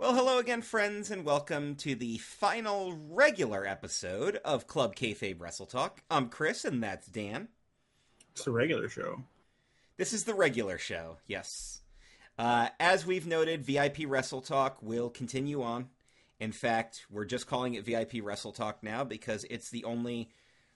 [0.00, 5.66] Well, hello again, friends, and welcome to the final regular episode of Club Kayfabe Wrestle
[5.66, 6.02] Talk.
[6.10, 7.48] I'm Chris, and that's Dan.
[8.32, 9.22] It's a regular show.
[9.98, 11.82] This is the regular show, yes.
[12.38, 15.90] Uh, as we've noted, VIP Wrestle Talk will continue on.
[16.40, 20.30] In fact, we're just calling it VIP Wrestle Talk now because it's the only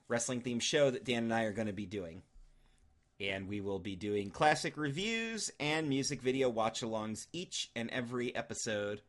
[0.06, 2.20] wrestling themed show that Dan and I are going to be doing.
[3.18, 8.36] And we will be doing classic reviews and music video watch alongs each and every
[8.36, 9.00] episode.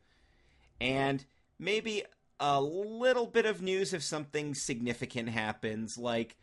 [0.80, 1.24] And
[1.58, 2.04] maybe
[2.38, 5.96] a little bit of news if something significant happens.
[5.96, 6.36] Like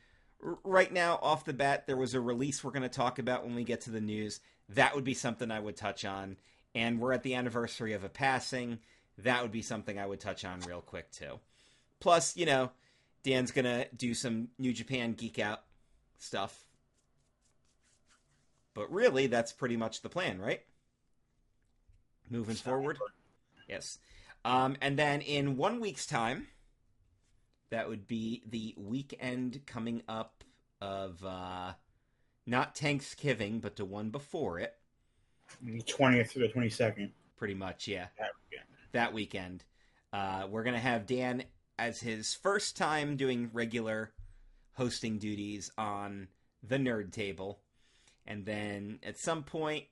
[0.43, 3.45] r- right now, off the bat, there was a release we're going to talk about
[3.45, 4.39] when we get to the news.
[4.69, 6.37] That would be something I would touch on.
[6.75, 8.79] And we're at the anniversary of a passing.
[9.19, 11.39] That would be something I would touch on real quick, too.
[11.99, 12.71] Plus, you know,
[13.21, 15.61] Dan's going to do some New Japan Geek Out
[16.17, 16.67] stuff.
[18.73, 20.61] But really, that's pretty much the plan, right?
[22.29, 22.97] Moving forward.
[23.69, 23.99] Yes.
[24.45, 26.47] Um, and then in one week's time,
[27.69, 30.43] that would be the weekend coming up
[30.81, 31.73] of uh,
[32.45, 34.75] not Thanksgiving, but the one before it.
[35.61, 37.11] The 20th through the 22nd.
[37.37, 38.07] Pretty much, yeah.
[38.17, 38.67] That weekend.
[38.91, 39.63] That weekend.
[40.11, 41.43] Uh, we're going to have Dan
[41.79, 44.11] as his first time doing regular
[44.73, 46.27] hosting duties on
[46.61, 47.59] the Nerd Table.
[48.25, 49.85] And then at some point,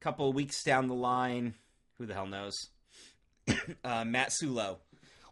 [0.00, 1.54] a couple of weeks down the line,
[1.98, 2.68] who the hell knows?
[3.84, 4.78] uh, Matt Sulo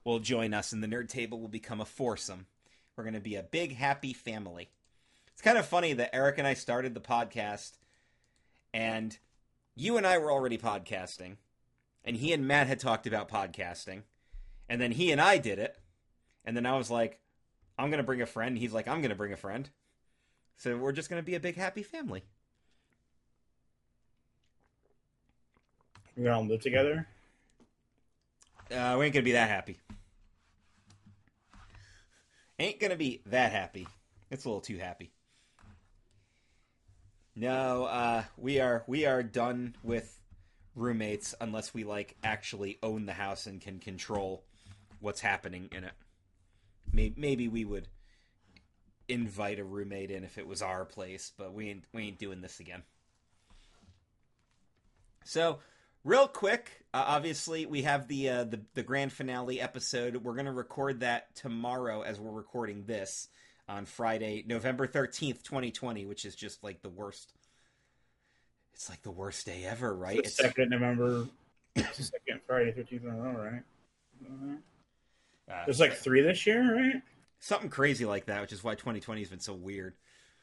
[0.04, 2.46] will join us, and the Nerd Table will become a foursome.
[2.96, 4.70] We're going to be a big, happy family.
[5.32, 7.78] It's kind of funny that Eric and I started the podcast,
[8.74, 9.16] and
[9.74, 11.36] you and I were already podcasting,
[12.04, 14.02] and he and Matt had talked about podcasting,
[14.68, 15.78] and then he and I did it,
[16.44, 17.20] and then I was like,
[17.78, 18.58] I'm going to bring a friend.
[18.58, 19.68] He's like, I'm going to bring a friend.
[20.56, 22.22] So we're just going to be a big, happy family.
[26.16, 27.06] We're going to all live together?
[28.70, 29.78] Uh, we ain't gonna be that happy.
[32.58, 33.88] Ain't gonna be that happy.
[34.30, 35.10] It's a little too happy.
[37.34, 40.20] No, uh, we are we are done with
[40.76, 44.44] roommates unless we like actually own the house and can control
[45.00, 45.94] what's happening in it.
[46.92, 47.88] Maybe, maybe we would
[49.08, 52.40] invite a roommate in if it was our place, but we ain't we ain't doing
[52.40, 52.82] this again.
[55.24, 55.58] So
[56.04, 60.46] real quick uh, obviously we have the, uh, the the grand finale episode we're going
[60.46, 63.28] to record that tomorrow as we're recording this
[63.68, 67.32] on friday november 13th 2020 which is just like the worst
[68.72, 71.26] it's like the worst day ever right It's the second November.
[71.76, 73.62] It's second Friday, 13th in a row, right?
[74.24, 77.02] Uh, uh, There's like three this year, right?
[77.40, 79.94] something crazy like that which is why 2020 has been so weird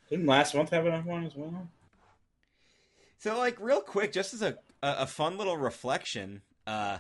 [0.10, 1.68] Didn't last month have enough one as well?
[3.20, 7.00] So, like, real quick, just as a a, fun little reflection, uh,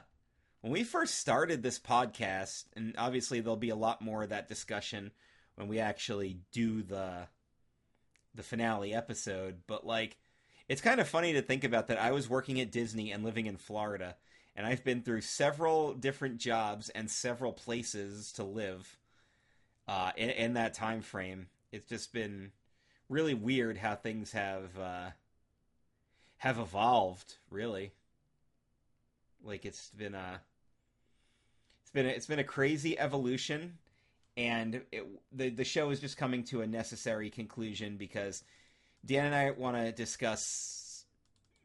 [0.61, 4.47] when we first started this podcast, and obviously there'll be a lot more of that
[4.47, 5.11] discussion
[5.55, 7.28] when we actually do the
[8.33, 10.17] the finale episode, but like,
[10.67, 12.00] it's kind of funny to think about that.
[12.00, 14.16] I was working at Disney and living in Florida,
[14.55, 18.97] and I've been through several different jobs and several places to live
[19.88, 21.47] uh, in, in that time frame.
[21.72, 22.51] It's just been
[23.09, 24.78] really weird how things have.
[24.78, 25.09] Uh,
[26.38, 27.92] have evolved really
[29.44, 30.42] like it's been a
[31.81, 33.78] it's been a, it's been a crazy evolution
[34.36, 38.44] and it, the the show is just coming to a necessary conclusion because
[39.06, 41.06] Dan and I want to discuss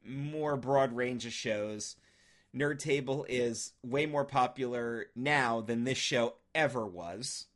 [0.05, 1.97] more broad range of shows.
[2.55, 7.47] Nerd Table is way more popular now than this show ever was.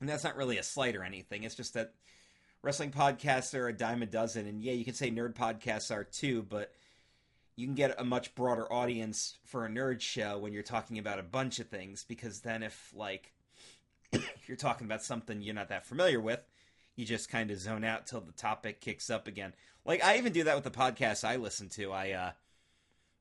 [0.00, 1.42] And that's not really a slight or anything.
[1.42, 1.92] It's just that
[2.62, 6.04] wrestling podcasts are a dime a dozen and yeah you can say nerd podcasts are
[6.04, 6.72] too but
[7.56, 11.18] you can get a much broader audience for a nerd show when you're talking about
[11.18, 13.32] a bunch of things because then if like
[14.12, 16.40] if you're talking about something you're not that familiar with
[16.96, 19.54] you just kind of zone out till the topic kicks up again.
[19.84, 21.92] Like i even do that with the podcasts i listen to.
[21.92, 22.30] I uh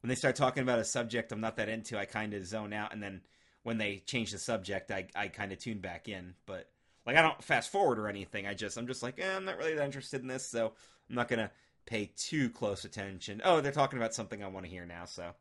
[0.02, 2.74] when they start talking about a subject i'm not that into i kind of zone
[2.74, 3.22] out and then
[3.64, 6.70] when they change the subject i, I kind of tune back in but
[7.10, 8.46] like I don't fast forward or anything.
[8.46, 10.74] I just I'm just like, eh, I'm not really that interested in this, so
[11.10, 11.50] I'm not gonna
[11.88, 13.42] pay too close attention.
[13.44, 15.32] Oh, they're talking about something I want to hear now, so.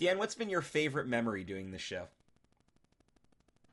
[0.00, 2.08] Dan, what's been your favorite memory doing this show?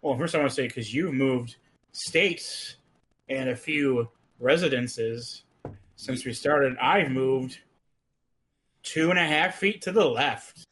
[0.03, 1.55] Well, first I want to say because you've moved
[1.93, 2.75] states
[3.27, 4.07] and a few
[4.39, 5.41] residences
[5.95, 7.57] since we started, I've moved
[8.83, 10.67] two and a half feet to the left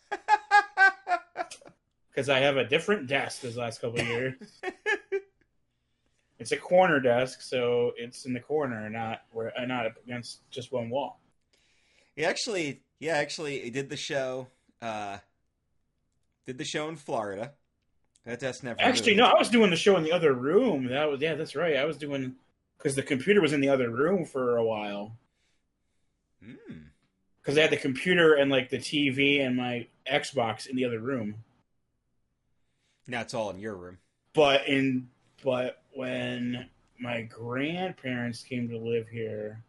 [2.19, 4.33] because I have a different desk this last couple of years.
[6.37, 10.89] it's a corner desk, so it's in the corner, not where not against just one
[10.89, 11.21] wall.
[12.17, 14.47] He actually Yeah, actually, he did the show.
[14.81, 15.19] Uh,
[16.45, 17.53] did the show in Florida.
[18.25, 18.81] That desk never.
[18.81, 19.19] Actually, moved.
[19.19, 20.87] no, I was doing the show in the other room.
[20.89, 21.77] That was yeah, that's right.
[21.77, 22.35] I was doing
[22.77, 25.13] because the computer was in the other room for a while.
[26.45, 26.87] Mm.
[27.41, 30.99] Because I had the computer and like the TV and my Xbox in the other
[30.99, 31.45] room.
[33.09, 33.97] Now it's all in your room.
[34.33, 35.09] But in
[35.43, 36.69] but when
[36.99, 39.63] my grandparents came to live here,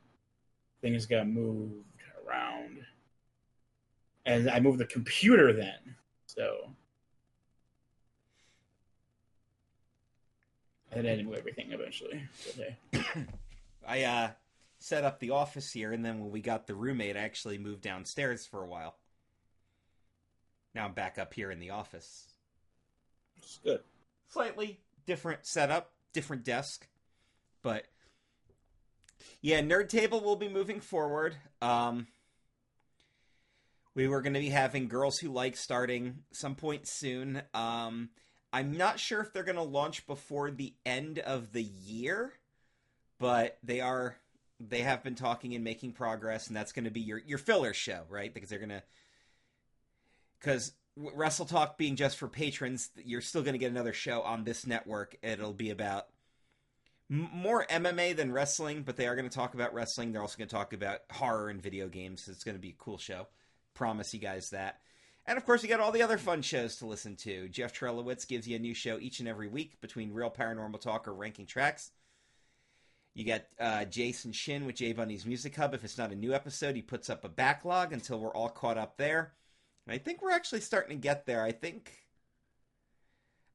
[0.82, 1.84] things got moved
[2.26, 2.78] around,
[4.26, 5.96] and I moved the computer then.
[6.26, 6.70] So
[10.92, 12.22] and then move everything eventually.
[13.86, 14.30] I uh,
[14.78, 17.82] set up the office here, and then when we got the roommate, I actually moved
[17.82, 18.96] downstairs for a while.
[20.74, 22.29] Now I'm back up here in the office.
[23.42, 23.80] It's good.
[24.28, 26.86] Slightly different setup, different desk,
[27.62, 27.84] but
[29.40, 31.36] yeah, Nerd Table will be moving forward.
[31.60, 32.06] Um,
[33.94, 37.42] we were going to be having Girls Who Like starting some point soon.
[37.54, 38.10] Um,
[38.52, 42.32] I'm not sure if they're going to launch before the end of the year,
[43.18, 44.16] but they are.
[44.62, 47.72] They have been talking and making progress, and that's going to be your your filler
[47.72, 48.32] show, right?
[48.32, 48.82] Because they're going to
[50.38, 54.44] because Wrestle Talk being just for patrons, you're still going to get another show on
[54.44, 55.16] this network.
[55.22, 56.06] It'll be about
[57.08, 60.12] more MMA than wrestling, but they are going to talk about wrestling.
[60.12, 62.28] They're also going to talk about horror and video games.
[62.28, 63.26] It's going to be a cool show.
[63.74, 64.80] Promise you guys that.
[65.26, 67.48] And of course, you got all the other fun shows to listen to.
[67.48, 71.06] Jeff Trelowitz gives you a new show each and every week between Real Paranormal Talk
[71.06, 71.90] or Ranking Tracks.
[73.14, 75.74] You got uh, Jason Shin with Jay Bunny's Music Hub.
[75.74, 78.78] If it's not a new episode, he puts up a backlog until we're all caught
[78.78, 79.32] up there.
[79.88, 81.42] I think we're actually starting to get there.
[81.42, 81.92] I think,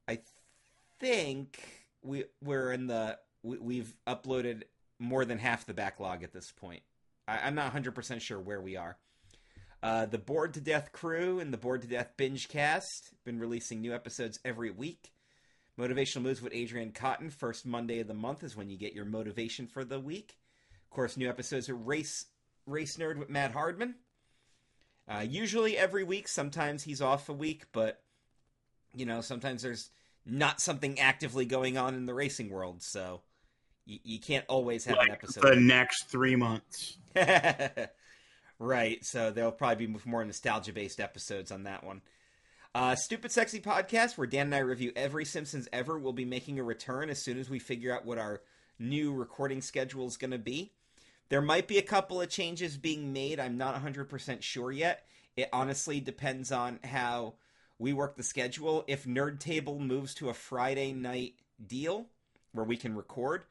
[0.08, 0.20] I
[1.00, 1.62] think
[2.02, 4.64] we we're in the we, we've uploaded
[5.00, 6.84] more than half the backlog at this point.
[7.28, 8.98] I, I'm not 100 percent sure where we are.
[9.84, 13.82] Uh, the Bored to Death crew and the Bored to Death binge cast been releasing
[13.82, 15.12] new episodes every week.
[15.80, 19.06] Motivational Moves with Adrian Cotton, first Monday of the month is when you get your
[19.06, 20.38] motivation for the week.
[20.86, 22.26] Of course, new episodes of Race
[22.66, 23.96] Race Nerd with Matt Hardman.
[25.08, 26.28] Uh, usually every week.
[26.28, 28.02] Sometimes he's off a week, but
[28.94, 29.90] you know sometimes there's
[30.26, 33.22] not something actively going on in the racing world, so
[33.86, 35.44] you, you can't always have Like an episode.
[35.44, 36.98] the next three months.
[38.60, 39.04] right.
[39.06, 42.02] So there'll probably be more nostalgia based episodes on that one.
[42.74, 46.60] Uh, Stupid Sexy Podcast, where Dan and I review every Simpsons ever, will be making
[46.60, 48.42] a return as soon as we figure out what our
[48.78, 50.74] new recording schedule is going to be.
[51.30, 53.40] There might be a couple of changes being made.
[53.40, 55.06] I'm not 100% sure yet.
[55.36, 57.36] It honestly depends on how
[57.80, 58.84] we work the schedule.
[58.88, 61.34] If Nerd Table moves to a Friday night
[61.66, 62.08] deal
[62.52, 63.44] where we can record,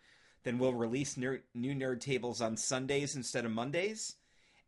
[0.45, 4.17] then we'll release ner- new Nerd Tables on Sundays instead of Mondays.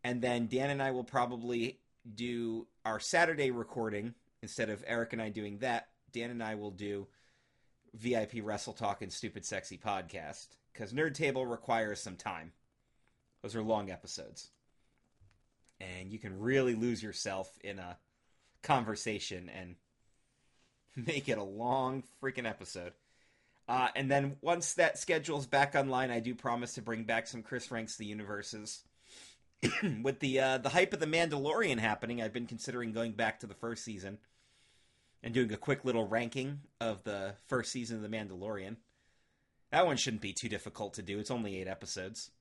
[0.02, 1.78] And then Dan and I will probably
[2.14, 5.88] do our Saturday recording instead of Eric and I doing that.
[6.12, 7.06] Dan and I will do
[7.94, 12.52] VIP Wrestle Talk and Stupid Sexy Podcast because Nerd Table requires some time.
[13.46, 14.50] Those are long episodes.
[15.80, 17.96] And you can really lose yourself in a
[18.64, 19.76] conversation and
[21.06, 22.92] make it a long freaking episode.
[23.68, 27.44] Uh, and then once that schedule's back online, I do promise to bring back some
[27.44, 28.82] Chris Ranks the Universes.
[30.02, 33.46] With the uh, the hype of the Mandalorian happening, I've been considering going back to
[33.46, 34.18] the first season
[35.22, 38.74] and doing a quick little ranking of the first season of the Mandalorian.
[39.70, 41.20] That one shouldn't be too difficult to do.
[41.20, 42.32] It's only eight episodes.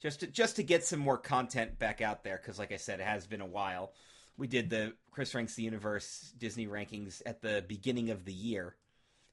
[0.00, 3.00] Just to, just to get some more content back out there, because like I said,
[3.00, 3.92] it has been a while.
[4.38, 8.76] We did the Chris Ranks the Universe Disney rankings at the beginning of the year.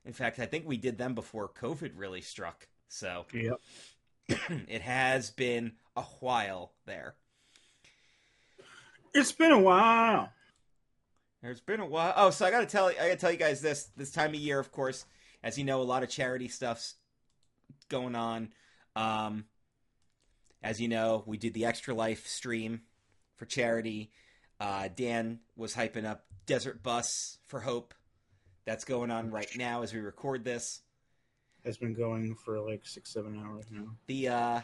[0.06, 2.68] In fact, I think we did them before COVID really struck.
[2.90, 3.60] So Yep.
[4.68, 7.16] it has been a while there.
[9.14, 10.32] It's been a while.
[11.42, 12.14] There's been a while.
[12.16, 14.60] Oh, so I gotta tell I gotta tell you guys this this time of year,
[14.60, 15.06] of course,
[15.44, 16.96] as you know, a lot of charity stuff's
[17.90, 18.50] going on.
[18.96, 19.46] Um,
[20.62, 22.82] as you know, we did the Extra Life stream
[23.36, 24.12] for charity.
[24.60, 27.94] Uh, Dan was hyping up Desert Bus for Hope.
[28.66, 30.82] That's going on right now as we record this.
[31.64, 33.88] Has been going for like six, seven hours now.
[34.08, 34.62] the uh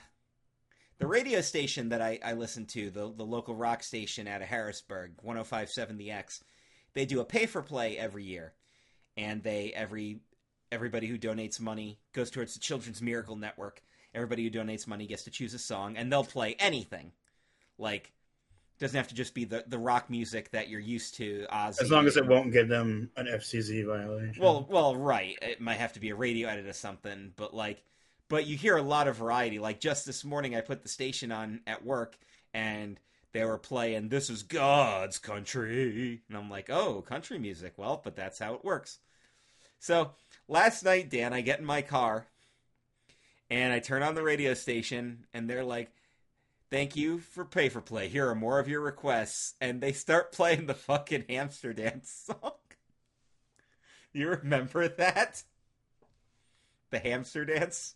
[0.99, 4.47] the radio station that I, I listen to, the the local rock station out of
[4.47, 6.43] Harrisburg, 1057 the X,
[6.93, 8.53] they do a pay for play every year.
[9.17, 10.21] And they every
[10.71, 13.81] everybody who donates money goes towards the Children's Miracle Network.
[14.15, 17.11] Everybody who donates money gets to choose a song and they'll play anything.
[17.77, 18.13] Like
[18.79, 21.81] doesn't have to just be the, the rock music that you're used to, Ozzy.
[21.81, 24.43] As long as it won't get them an FCC violation.
[24.43, 25.37] Well, well, right.
[25.41, 27.83] It might have to be a radio edit or something, but like,
[28.27, 29.59] but you hear a lot of variety.
[29.59, 32.17] Like just this morning, I put the station on at work,
[32.53, 32.99] and
[33.31, 37.73] they were playing "This Is God's Country," and I'm like, "Oh, country music.
[37.77, 38.99] Well, but that's how it works."
[39.79, 40.11] So
[40.47, 42.27] last night, Dan, I get in my car
[43.49, 45.91] and I turn on the radio station, and they're like,
[46.69, 48.07] "Thank you for pay for play.
[48.07, 52.09] Here are more of your requests," and they start playing the fucking hamster dance
[52.41, 52.53] song.
[54.13, 55.43] You remember that?
[56.91, 57.95] The hamster dance.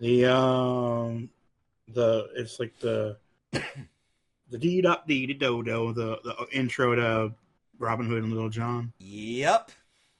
[0.00, 1.30] The um,
[1.88, 3.16] the it's like the
[3.52, 7.34] the dee dop dee do do the the intro to
[7.78, 8.92] Robin Hood and Little John.
[8.98, 9.70] Yep,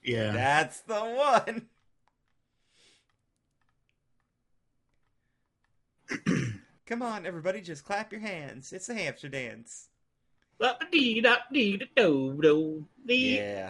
[0.03, 1.67] Yeah, that's the one.
[6.85, 8.71] Come on, everybody, just clap your hands.
[8.71, 9.89] It's a hamster dance.
[10.91, 13.69] dee dop dee do do dee Yeah.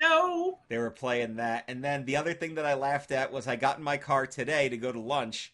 [0.00, 0.56] do.
[0.68, 1.64] They were playing that.
[1.68, 4.26] And then the other thing that I laughed at was I got in my car
[4.26, 5.52] today to go to lunch.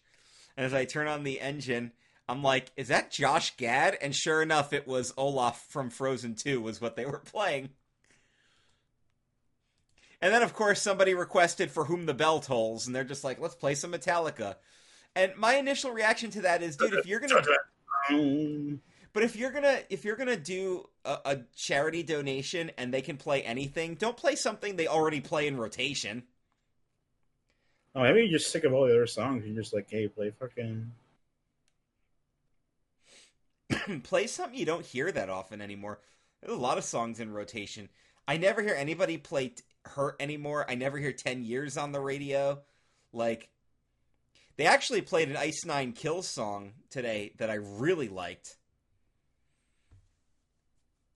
[0.57, 1.93] And as I turn on the engine,
[2.27, 3.97] I'm like, is that Josh Gad?
[4.01, 7.69] And sure enough, it was Olaf from Frozen 2 was what they were playing.
[10.21, 12.85] And then, of course, somebody requested For Whom the Bell Tolls.
[12.85, 14.55] And they're just like, let's play some Metallica.
[15.15, 17.57] And my initial reaction to that is, dude, if you're going to
[18.09, 18.81] Um,
[19.13, 23.17] but if you're gonna if you're gonna do a, a charity donation and they can
[23.17, 26.23] play anything, don't play something they already play in rotation.
[27.93, 29.45] Oh, maybe you're just sick of all the other songs.
[29.45, 30.91] You're just like, hey, play fucking.
[34.03, 35.99] play something you don't hear that often anymore.
[36.41, 37.89] There's a lot of songs in rotation.
[38.27, 40.65] I never hear anybody play t- "Hurt" anymore.
[40.69, 42.61] I never hear "10 Years" on the radio.
[43.11, 43.49] Like,
[44.61, 48.57] they actually played an Ice Nine Kills song today that I really liked.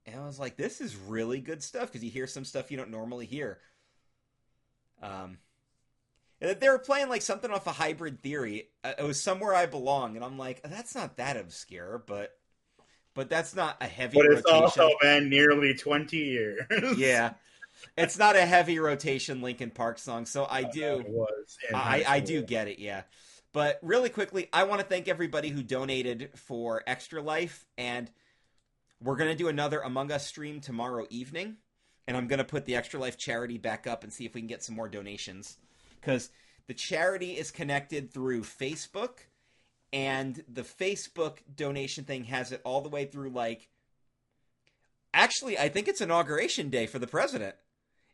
[0.04, 2.76] And I was like, this is really good stuff because you hear some stuff you
[2.76, 3.58] don't normally hear.
[5.00, 5.38] Um,
[6.40, 8.68] and they were playing like something off a hybrid theory.
[8.82, 12.32] Uh, It was somewhere I belong, and I'm like, that's not that obscure, but
[13.14, 14.82] but that's not a heavy But it's rotation.
[14.82, 16.66] also been nearly 20 years.
[16.98, 17.34] yeah,
[17.96, 20.26] it's not a heavy rotation Linkin Park song.
[20.26, 21.26] So I do.
[21.72, 23.02] I, I do get it, yeah.
[23.56, 28.10] But really quickly, I want to thank everybody who donated for Extra Life, and
[29.02, 31.56] we're gonna do another Among Us stream tomorrow evening,
[32.06, 34.46] and I'm gonna put the Extra Life charity back up and see if we can
[34.46, 35.56] get some more donations,
[35.98, 36.28] because
[36.66, 39.20] the charity is connected through Facebook,
[39.90, 43.70] and the Facebook donation thing has it all the way through like.
[45.14, 47.54] Actually, I think it's inauguration day for the president.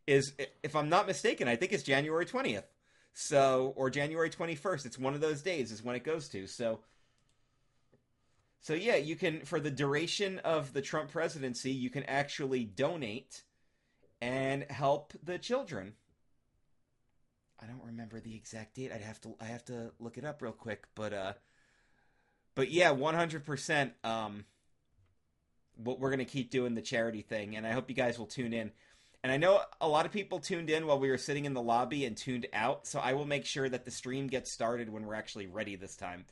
[0.07, 2.69] Is if I'm not mistaken, I think it's January twentieth.
[3.15, 4.87] So or January 21st.
[4.87, 6.47] It's one of those days is when it goes to.
[6.47, 6.81] So
[8.61, 13.43] So yeah, you can for the duration of the Trump presidency, you can actually donate
[14.21, 15.95] and help the children.
[17.61, 18.93] I don't remember the exact date.
[18.93, 21.33] I'd have to I have to look it up real quick, but uh
[22.55, 24.45] but yeah, 100% um
[25.77, 28.27] what we're going to keep doing the charity thing and I hope you guys will
[28.27, 28.73] tune in.
[29.23, 31.63] And I know a lot of people tuned in while we were sitting in the
[31.63, 35.07] lobby and tuned out, so I will make sure that the stream gets started when
[35.07, 36.25] we're actually ready this time.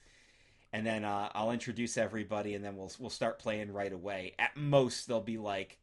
[0.73, 4.35] And then uh, I'll introduce everybody, and then we'll we'll start playing right away.
[4.38, 5.78] At most, there'll be like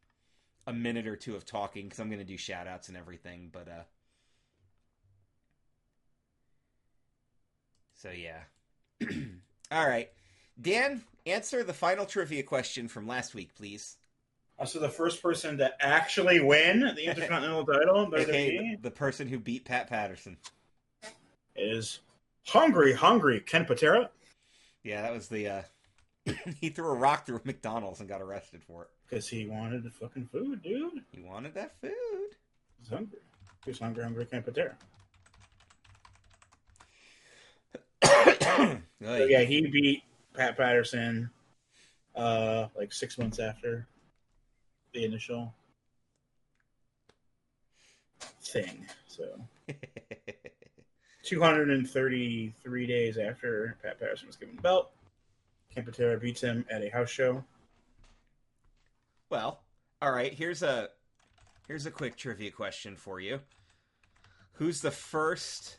[0.66, 3.50] a minute or two of talking because I'm going to do shout outs and everything.
[3.52, 3.84] But uh,
[7.96, 8.44] so yeah.
[9.72, 10.10] All right,
[10.60, 13.98] Dan, answer the final trivia question from last week, please.
[14.60, 19.38] Also, the first person to actually win the Intercontinental title Okay, the, the person who
[19.40, 20.38] beat Pat Patterson.
[21.56, 22.00] is
[22.48, 24.10] Hungry, Hungry Ken Patera
[24.84, 25.48] Yeah, that was the.
[25.50, 25.62] uh
[26.60, 28.90] He threw a rock through McDonald's and got arrested for it.
[29.08, 31.04] because he wanted the fucking food, dude.
[31.12, 31.92] He wanted that food.
[32.80, 33.20] He's hungry.
[33.66, 34.76] He's hungry, hungry Ken Patera.
[39.00, 40.02] So, yeah, he beat
[40.34, 41.30] Pat Patterson
[42.16, 43.86] uh like six months after
[44.94, 45.54] the initial
[48.42, 48.86] thing.
[49.08, 49.24] So
[51.24, 54.92] 233 days after Pat Patterson was given the belt,
[55.74, 57.44] Ken Patera beats him at a house show.
[59.30, 59.60] well,
[60.02, 60.34] all right.
[60.34, 60.90] Here's a
[61.68, 63.42] here's a quick trivia question for you.
[64.54, 65.78] Who's the first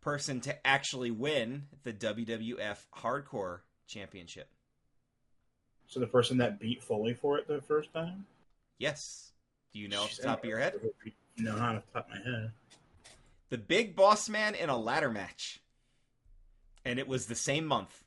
[0.00, 4.48] person to actually win the WWF Hardcore Championship?
[5.88, 8.26] So the person that beat Foley for it the first time?
[8.78, 9.32] Yes.
[9.72, 10.74] Do you know off the top of your head?
[11.38, 12.52] No, not off the top of my head.
[13.48, 15.60] The Big Boss Man in a ladder match,
[16.84, 18.04] and it was the same month.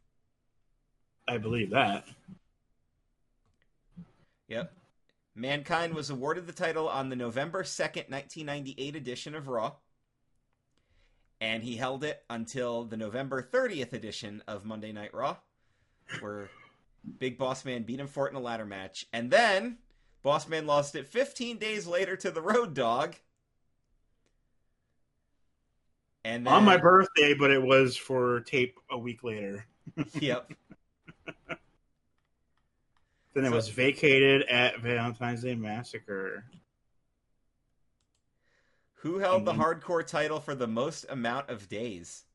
[1.27, 2.05] I believe that.
[4.47, 4.71] Yep.
[5.33, 9.73] Mankind was awarded the title on the November 2nd, 1998 edition of Raw.
[11.39, 15.37] And he held it until the November 30th edition of Monday Night Raw,
[16.19, 16.51] where
[17.19, 19.77] Big Boss Man beat him for it in a ladder match, and then
[20.23, 23.15] Boss Man lost it 15 days later to the Road Dog.
[26.23, 29.65] And then, On my birthday, but it was for tape a week later.
[30.19, 30.51] yep.
[33.33, 36.45] Then it So- was vacated at Valentine's Day Massacre.
[38.95, 42.25] Who held the hardcore title for the most amount of days?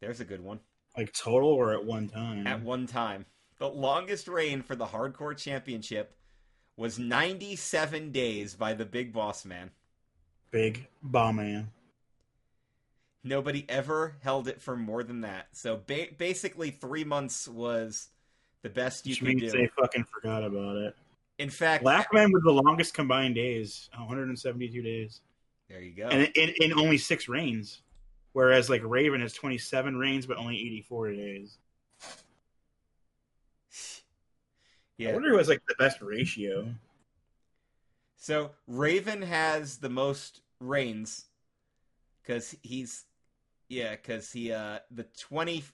[0.00, 0.58] There's a good one.
[0.96, 2.48] Like total or at one time?
[2.48, 3.26] At one time,
[3.58, 6.14] the longest reign for the hardcore championship
[6.76, 9.70] was 97 days by the Big Boss Man.
[10.50, 11.70] Big Bomb Man.
[13.22, 15.46] Nobody ever held it for more than that.
[15.52, 18.08] So ba- basically, three months was
[18.62, 19.58] the best you Which could means do.
[19.58, 20.96] they fucking forgot about it.
[21.38, 25.20] In fact, Blackman with the longest combined days, 172 days,
[25.68, 26.06] there you go.
[26.08, 27.80] and in, in only six reigns.
[28.34, 31.58] Whereas like Raven has 27 reigns, but only 84 days.
[35.00, 36.74] I wonder who has like the best ratio.
[38.16, 41.26] So Raven has the most reigns
[42.22, 43.04] because he's
[43.68, 45.64] yeah because he uh the twenty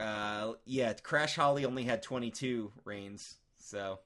[0.00, 4.00] uh yeah Crash Holly only had twenty two reigns so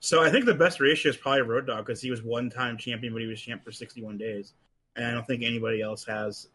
[0.00, 2.76] So I think the best ratio is probably Road Dog because he was one time
[2.78, 4.54] champion, but he was champ for 61 days,
[4.94, 6.48] and I don't think anybody else has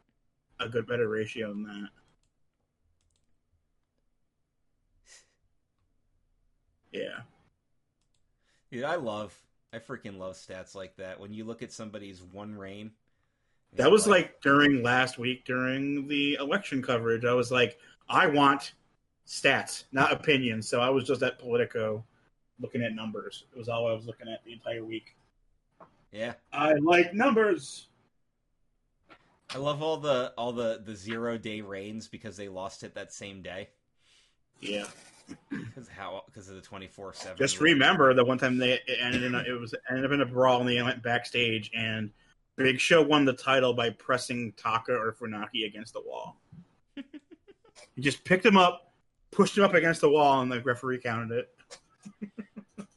[0.59, 1.89] a good better ratio than that.
[6.91, 7.21] Yeah,
[8.71, 9.33] dude I love
[9.73, 12.91] I freaking love stats like that when you look at somebody's one reign
[13.73, 17.23] that was like during last week during the election coverage.
[17.23, 17.79] I was like,
[18.09, 18.73] I want
[19.25, 20.67] stats, not opinions.
[20.67, 22.03] So I was just at Politico
[22.59, 23.45] looking at numbers.
[23.53, 25.15] It was all I was looking at the entire week.
[26.11, 27.87] yeah I like numbers.
[29.53, 33.13] I love all the all the the zero day reigns because they lost it that
[33.13, 33.69] same day
[34.59, 34.87] Yeah.
[36.01, 38.97] Because how because of the twenty four seven Just remember the one time they it
[39.01, 42.11] ended in a, it was ended up in a brawl and they went backstage and
[42.57, 46.37] Big Show won the title by pressing Taka or Funaki against the wall.
[46.95, 48.93] he just picked him up,
[49.31, 52.87] pushed him up against the wall, and the referee counted it.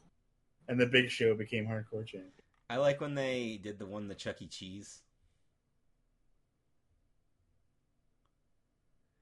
[0.67, 2.31] and the Big Show became hardcore champion.
[2.69, 4.47] I like when they did the one the Chuck E.
[4.47, 5.01] Cheese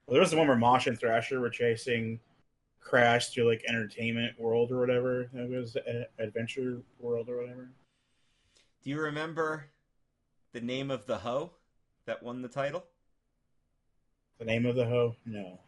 [0.06, 2.20] Well, there was the one where Mosh and Thrasher were chasing
[2.84, 5.30] Crash through like Entertainment World or whatever.
[5.34, 5.78] It was
[6.20, 7.70] Adventure World or whatever.
[8.84, 9.66] Do you remember
[10.52, 11.52] the name of the hoe
[12.06, 12.84] that won the title?
[14.40, 15.16] The name of the hoe?
[15.26, 15.60] No.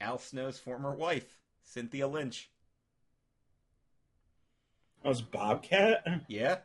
[0.00, 2.50] Al Snow's former wife, Cynthia Lynch.
[5.02, 6.06] That was Bobcat.
[6.28, 6.58] Yeah.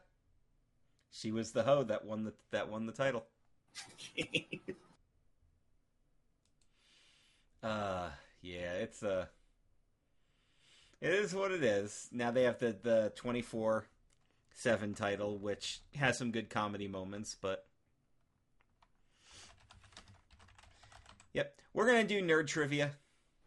[1.11, 3.25] She was the hoe that won the that won the title.
[7.61, 8.09] Uh
[8.43, 9.29] yeah, it's a
[11.01, 12.09] it is what it is.
[12.11, 13.87] Now they have the the 24
[14.55, 17.65] 7 title which has some good comedy moments, but
[21.33, 21.55] Yep.
[21.73, 22.91] We're going to do nerd trivia.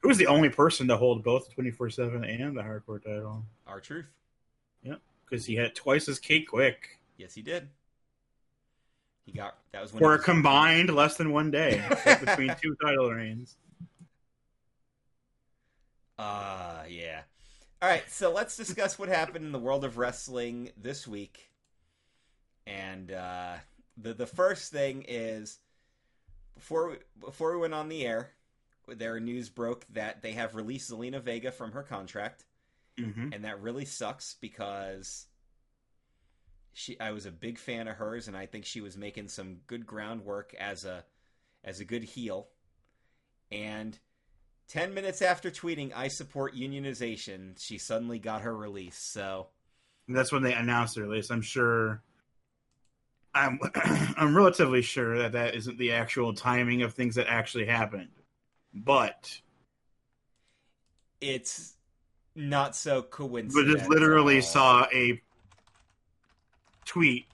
[0.00, 3.44] Who was the only person to hold both the 24 7 and the hardcore title?
[3.66, 4.08] R-Truth.
[4.82, 7.68] Yep, because he had twice as K-Kwik Yes, he did.
[9.24, 11.82] He got that was when for a combined less than one day
[12.20, 13.56] between two title reigns.
[16.18, 17.22] Uh, yeah.
[17.82, 21.50] All right, so let's discuss what happened in the world of wrestling this week.
[22.66, 23.56] And uh,
[23.96, 25.58] the the first thing is
[26.54, 28.32] before we, before we went on the air,
[28.88, 32.44] their news broke that they have released Zelina Vega from her contract,
[32.98, 33.32] Mm-hmm.
[33.32, 35.26] and that really sucks because
[36.72, 39.58] she I was a big fan of hers, and I think she was making some
[39.66, 41.04] good groundwork as a
[41.64, 42.48] as a good heel.
[43.50, 43.98] And
[44.68, 48.98] ten minutes after tweeting "I support unionization," she suddenly got her release.
[48.98, 49.48] So
[50.08, 51.30] That's when they announced the release.
[51.30, 52.02] I'm sure.
[53.34, 53.58] I'm
[54.16, 58.08] I'm relatively sure that that isn't the actual timing of things that actually happened,
[58.72, 59.40] but
[61.20, 61.76] it's
[62.34, 63.74] not so but coincidental.
[63.74, 65.20] just literally saw a
[66.84, 67.26] tweet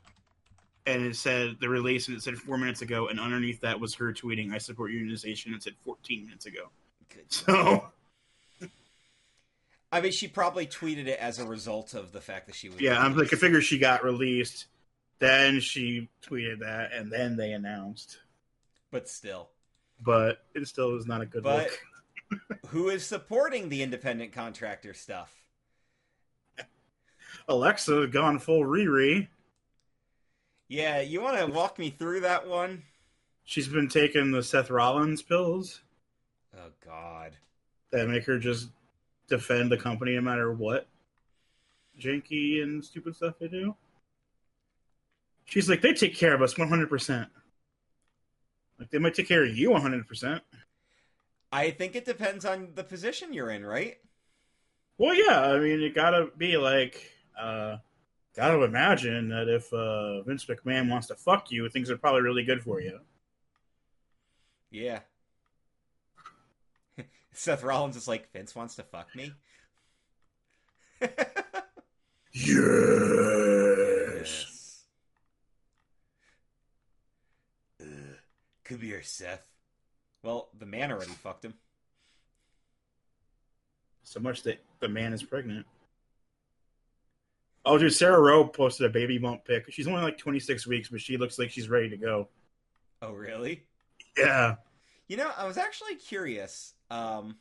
[0.87, 3.95] and it said the release and it said four minutes ago and underneath that was
[3.95, 6.71] her tweeting i support unionization it said 14 minutes ago
[7.15, 7.25] Good.
[7.33, 7.89] so
[9.95, 12.81] I mean, she probably tweeted it as a result of the fact that she was.
[12.81, 14.67] yeah i'm like i figure she got released
[15.19, 18.19] then she tweeted that and then they announced
[18.91, 19.49] but still.
[20.01, 21.69] but it still was not a good But
[22.31, 25.35] look who is supporting the independent contractor stuff?
[27.49, 29.29] alexa gone full riri
[30.69, 32.83] Yeah, you want to walk me through that one?
[33.45, 35.83] she's been taking the seth rollins pills
[36.57, 37.37] Oh God.
[37.91, 38.69] that make her just
[39.29, 40.87] defend the company no matter what
[42.01, 43.75] janky and stupid stuff they do.
[45.45, 47.29] She's like, they take care of us 100%.
[48.79, 50.41] Like, they might take care of you 100%.
[51.53, 53.99] I think it depends on the position you're in, right?
[54.97, 57.77] Well, yeah, I mean, you gotta be like, uh,
[58.35, 62.45] gotta imagine that if uh, Vince McMahon wants to fuck you, things are probably really
[62.45, 63.01] good for you.
[64.71, 65.01] Yeah.
[67.33, 69.33] Seth Rollins is like, Vince wants to fuck me.
[72.33, 72.55] Yes.
[77.81, 77.87] Ugh.
[78.65, 79.47] Come here, Seth.
[80.23, 81.55] Well, the man already fucked him.
[84.05, 85.67] So much that the man is pregnant.
[87.65, 89.73] Oh, dude, Sarah Rowe posted a baby bump pic.
[89.73, 92.29] She's only like 26 weeks, but she looks like she's ready to go.
[93.01, 93.65] Oh, really?
[94.17, 94.57] Yeah.
[95.09, 96.75] You know, I was actually curious.
[96.93, 97.37] Um,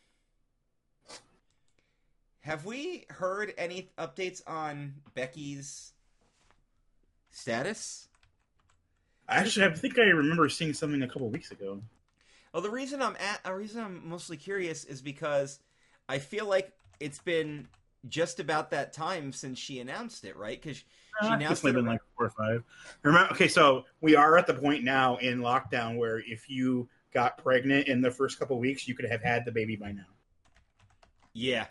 [2.42, 5.92] have we heard any updates on Becky's
[7.32, 8.08] status?
[9.28, 11.82] I actually, I think I remember seeing something a couple weeks ago.
[12.54, 15.60] Well, the reason I'm at, a reason I'm mostly curious is because
[16.08, 17.68] I feel like it's been
[18.08, 20.62] just about that time since she announced it, right?
[20.62, 20.86] Because she
[21.22, 21.74] Uh, announced it.
[21.74, 22.64] been like four or five.
[23.04, 23.32] Remember?
[23.34, 27.88] Okay, so we are at the point now in lockdown where if you got pregnant
[27.88, 30.06] in the first couple weeks, you could have had the baby by now.
[31.34, 31.68] yeah,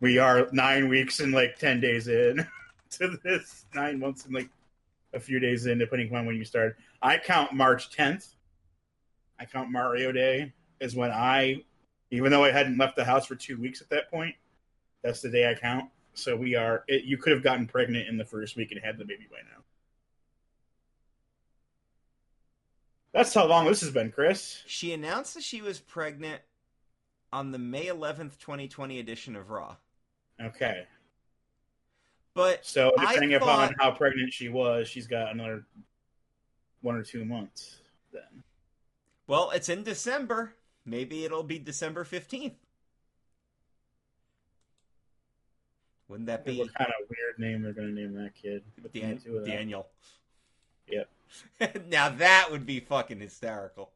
[0.00, 2.46] We are nine weeks and like ten days in
[2.90, 3.64] to this.
[3.74, 4.48] Nine months and like
[5.12, 6.76] a few days in, depending on when you start.
[7.02, 8.28] I count March tenth.
[9.38, 11.62] I count Mario Day as when I,
[12.10, 14.34] even though I hadn't left the house for two weeks at that point,
[15.02, 15.90] that's the day I count.
[16.14, 16.84] So we are.
[16.88, 19.38] It, you could have gotten pregnant in the first week and had the baby by
[19.38, 19.63] now.
[23.14, 24.62] That's how long this has been, Chris.
[24.66, 26.42] she announced that she was pregnant
[27.32, 29.76] on the May 11th, 2020 edition of Raw.
[30.40, 30.84] Okay.
[32.34, 35.64] But So depending thought- upon how pregnant she was, she's got another
[36.80, 37.76] one or two months
[38.12, 38.42] then.
[39.28, 40.54] well, it's in December.
[40.84, 42.56] Maybe it'll be December 15th.
[46.08, 48.62] Wouldn't that be What kind of weird name they're going to name that kid?
[48.92, 49.50] Dan- the two of them.
[49.56, 49.88] Daniel?
[50.88, 51.08] Yep.
[51.88, 53.92] now that would be fucking hysterical.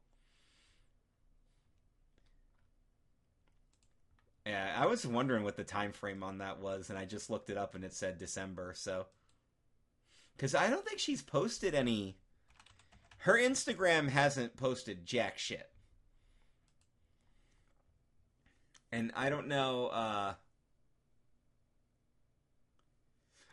[4.47, 7.51] Yeah, I was wondering what the time frame on that was, and I just looked
[7.51, 8.73] it up, and it said December.
[8.75, 9.07] So,
[10.37, 12.17] because I don't think she's posted any.
[13.19, 15.71] Her Instagram hasn't posted jack shit,
[18.93, 19.87] and I don't know.
[19.89, 20.35] uh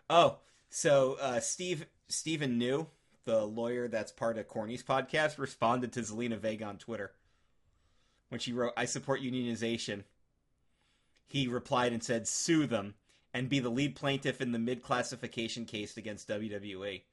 [0.09, 2.87] Oh, so uh, Steve Stephen New,
[3.25, 7.11] the lawyer that's part of Corny's podcast, responded to Zelina Vega on Twitter
[8.29, 10.03] when she wrote, "I support unionization."
[11.27, 12.95] He replied and said, "Sue them
[13.33, 17.03] and be the lead plaintiff in the misclassification case against WWE."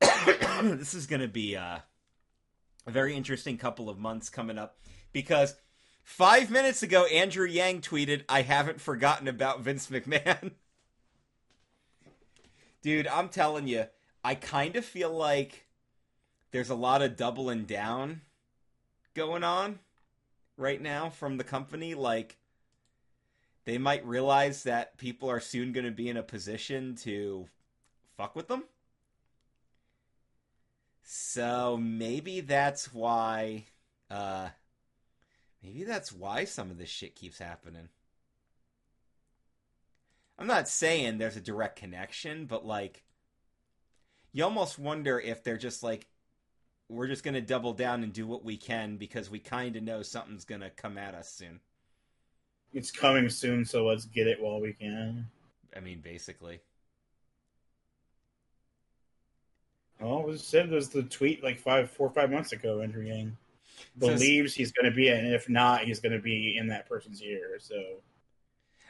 [0.62, 1.78] this is going to be uh,
[2.86, 4.78] a very interesting couple of months coming up
[5.12, 5.54] because
[6.02, 10.52] five minutes ago, Andrew Yang tweeted, "I haven't forgotten about Vince McMahon."
[12.82, 13.86] Dude, I'm telling you,
[14.28, 15.64] I kind of feel like
[16.50, 18.20] there's a lot of doubling down
[19.14, 19.78] going on
[20.58, 21.94] right now from the company.
[21.94, 22.36] Like,
[23.64, 27.48] they might realize that people are soon going to be in a position to
[28.18, 28.64] fuck with them.
[31.04, 33.64] So maybe that's why,
[34.10, 34.50] uh,
[35.62, 37.88] maybe that's why some of this shit keeps happening.
[40.38, 43.04] I'm not saying there's a direct connection, but like,
[44.32, 46.06] you almost wonder if they're just like,
[46.88, 50.02] we're just gonna double down and do what we can because we kind of know
[50.02, 51.60] something's gonna come at us soon.
[52.72, 55.26] It's coming soon, so let's get it while we can.
[55.76, 56.60] I mean, basically.
[60.00, 62.80] Oh, it was said was the tweet like five, four or five months ago.
[62.80, 63.36] Andrew Yang
[63.98, 66.88] believes he's going to be it, and if not, he's going to be in that
[66.88, 67.58] person's ear.
[67.58, 67.74] So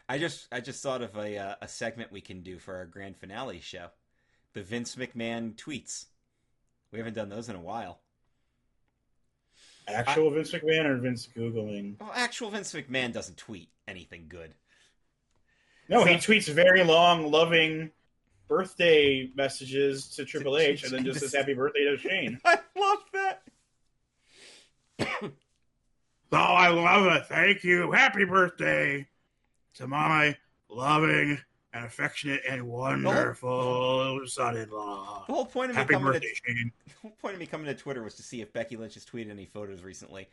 [0.09, 2.87] I just I just thought of a uh, a segment we can do for our
[2.87, 3.89] grand finale show,
[4.59, 6.07] the Vince McMahon tweets.
[6.91, 8.01] We haven't done those in a while.
[9.87, 11.95] actual Vince McMahon or Vince googling?
[12.01, 14.53] Well, actual Vince McMahon doesn't tweet anything good.
[15.89, 17.93] No, he tweets very long, loving
[18.49, 22.41] birthday messages to Triple H, and then just says "Happy birthday" to Shane.
[22.45, 23.43] I love that.
[26.31, 27.25] Oh, I love it.
[27.25, 27.91] Thank you.
[27.91, 29.07] Happy birthday
[29.77, 30.37] to my
[30.69, 31.39] loving
[31.79, 35.25] and affectionate and wonderful son-in-law.
[35.27, 36.73] The whole point of me coming birthday, to Shane.
[36.87, 39.05] the whole point of me coming to Twitter was to see if Becky Lynch has
[39.05, 40.29] tweeted any photos recently.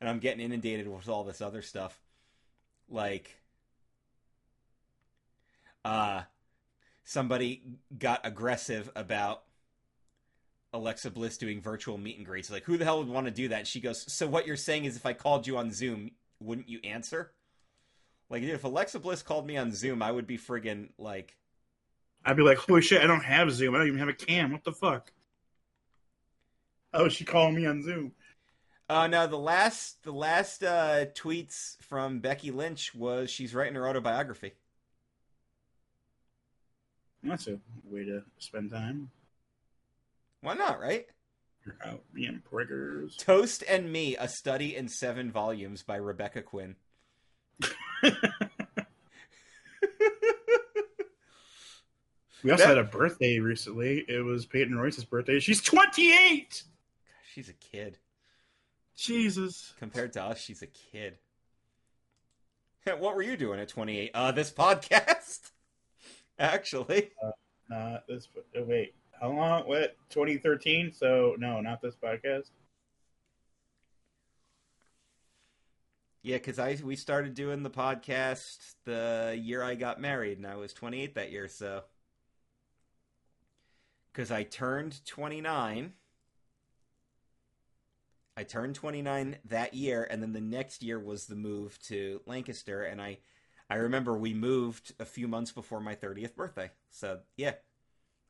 [0.00, 1.98] and I'm getting inundated with all this other stuff.
[2.88, 3.36] Like,
[5.84, 6.22] uh,
[7.04, 7.62] somebody
[7.96, 9.42] got aggressive about
[10.72, 12.50] Alexa Bliss doing virtual meet and greets.
[12.50, 13.58] Like, who the hell would want to do that?
[13.60, 16.68] And she goes, So what you're saying is if I called you on Zoom, wouldn't
[16.68, 17.32] you answer?
[18.28, 21.36] Like, if Alexa Bliss called me on Zoom, I would be friggin' like.
[22.24, 23.74] I'd be like, holy shit, I don't have Zoom.
[23.74, 24.50] I don't even have a cam.
[24.50, 25.12] What the fuck?
[26.92, 28.12] Oh, she calling me on Zoom.
[28.88, 33.88] Uh, no, the last the last uh, tweets from Becky Lynch was she's writing her
[33.88, 34.52] autobiography.
[37.22, 39.10] That's a way to spend time.
[40.40, 41.06] Why not, right?
[41.64, 43.16] You're out being priggers.
[43.16, 46.76] Toast and Me, A Study in Seven Volumes by Rebecca Quin.
[52.46, 54.04] We also That- had a birthday recently.
[54.06, 55.40] It was Peyton Royce's birthday.
[55.40, 56.62] She's 28!
[57.34, 57.98] She's a kid.
[58.96, 59.72] Jesus.
[59.78, 61.18] Compared to us, she's a kid.
[62.98, 64.10] what were you doing at 28?
[64.14, 65.50] Uh, this podcast?
[66.38, 67.10] Actually.
[67.68, 68.28] Not this.
[68.54, 68.94] Wait.
[69.20, 69.62] How long?
[69.66, 69.96] What?
[70.10, 70.92] 2013?
[70.92, 72.50] So, no, not this podcast.
[76.26, 80.56] Yeah, because I we started doing the podcast the year I got married, and I
[80.56, 81.82] was 28 that year, so.
[84.12, 85.92] Because I turned 29.
[88.36, 92.82] I turned 29 that year, and then the next year was the move to Lancaster,
[92.82, 93.18] and I,
[93.70, 96.72] I remember we moved a few months before my 30th birthday.
[96.90, 97.52] So yeah,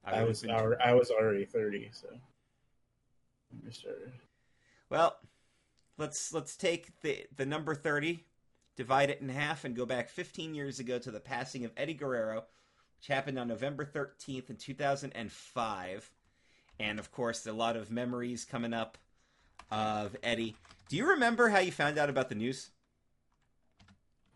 [0.04, 2.08] I, would was been- I was already 30, so.
[3.64, 4.12] We started.
[4.90, 5.16] Well,
[5.98, 8.24] let's let's take the the number 30,
[8.76, 11.94] divide it in half and go back 15 years ago to the passing of Eddie
[11.94, 12.44] Guerrero,
[12.98, 16.10] which happened on November 13th in 2005.
[16.78, 18.98] And of course, a lot of memories coming up
[19.70, 20.56] of Eddie.
[20.88, 22.70] Do you remember how you found out about the news?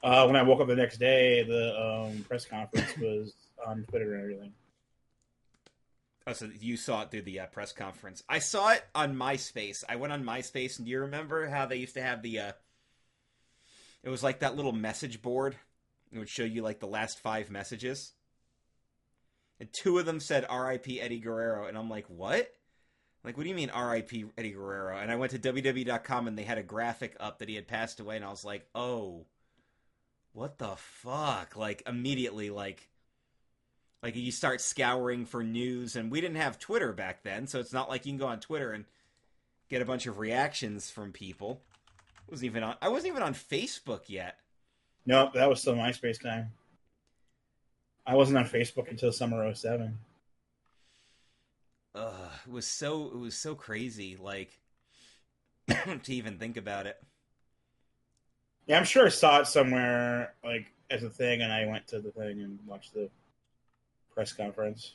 [0.03, 3.35] Uh, when I woke up the next day, the um, press conference was
[3.66, 4.53] on Twitter and everything.
[6.27, 8.23] Oh, so you saw it through the uh, press conference.
[8.29, 9.85] I saw it on MySpace.
[9.89, 12.39] I went on MySpace, and do you remember how they used to have the?
[12.41, 12.53] uh
[14.03, 15.57] It was like that little message board.
[16.13, 18.13] It would show you like the last five messages,
[19.59, 21.01] and two of them said "R.I.P.
[21.01, 22.53] Eddie Guerrero," and I'm like, "What?"
[23.23, 24.27] Like, what do you mean "R.I.P.
[24.37, 24.99] Eddie Guerrero"?
[24.99, 28.01] And I went to WWE.com, and they had a graphic up that he had passed
[28.01, 29.27] away, and I was like, "Oh,
[30.33, 32.89] what the fuck!" Like immediately, like
[34.03, 37.73] like you start scouring for news and we didn't have twitter back then so it's
[37.73, 38.85] not like you can go on twitter and
[39.69, 41.61] get a bunch of reactions from people
[42.29, 44.37] I wasn't even on i wasn't even on facebook yet
[45.07, 46.53] No, that was still MySpace time.
[48.07, 49.97] I wasn't on Facebook until summer 07.
[51.95, 54.59] Ugh, it was so it was so crazy like
[56.03, 56.97] to even think about it
[58.67, 62.01] Yeah, I'm sure I saw it somewhere like as a thing, and I went to
[62.01, 63.09] the thing and watched the
[64.21, 64.93] press conference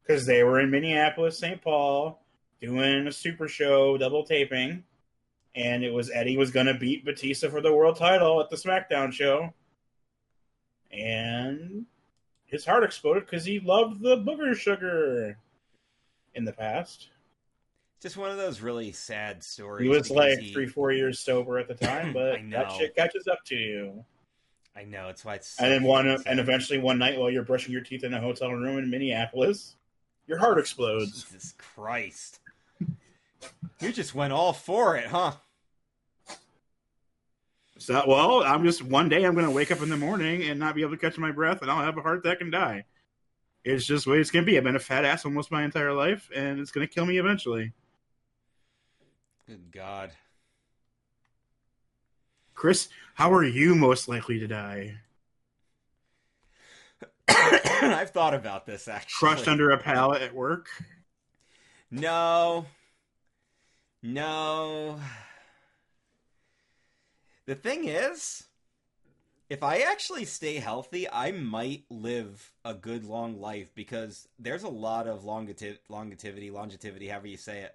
[0.00, 1.60] because they were in Minneapolis, St.
[1.60, 2.22] Paul,
[2.60, 4.84] doing a super show, double taping,
[5.56, 8.56] and it was Eddie was going to beat Batista for the world title at the
[8.56, 9.52] SmackDown show,
[10.92, 11.86] and
[12.44, 15.36] his heart exploded because he loved the booger sugar
[16.36, 17.08] in the past.
[18.00, 21.58] just one of those really sad stories He was like he- three, four years sober
[21.58, 24.04] at the time, but that shit catches up to you.
[24.76, 27.30] I know it's why it's And then so one, fucking and eventually one night while
[27.30, 29.76] you're brushing your teeth in a hotel room in Minneapolis,
[30.26, 31.24] your heart explodes.
[31.24, 32.40] jesus christ
[33.80, 35.32] you just went all for it huh
[37.76, 40.58] So, well, I'm just one day I'm going to wake up in the morning and
[40.58, 42.84] not be able to catch my breath, and I'll have a heart attack and die.
[43.64, 44.56] It's just the way it's going to be.
[44.56, 47.18] I've been a fat ass almost my entire life, and it's going to kill me
[47.18, 47.72] eventually.
[49.46, 50.12] good god
[52.54, 54.96] Chris, how are you most likely to die?
[57.28, 59.28] I've thought about this actually.
[59.28, 60.68] Crushed under a pallet at work?
[61.90, 62.66] No.
[64.02, 65.00] No.
[67.46, 68.44] The thing is,
[69.48, 74.68] if I actually stay healthy, I might live a good long life because there's a
[74.68, 77.74] lot of longevity, longevity, longevity, however you say it,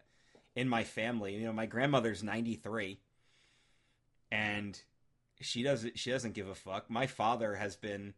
[0.56, 1.36] in my family.
[1.36, 2.99] You know, my grandmother's 93
[4.32, 4.82] and
[5.41, 6.89] she doesn't she doesn't give a fuck.
[6.89, 8.13] My father has been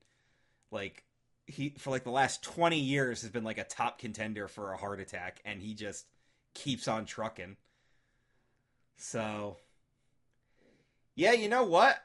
[0.72, 1.04] like
[1.46, 4.78] he for like the last 20 years has been like a top contender for a
[4.78, 6.06] heart attack and he just
[6.54, 7.58] keeps on trucking.
[8.98, 9.58] So
[11.16, 11.98] yeah, you know what?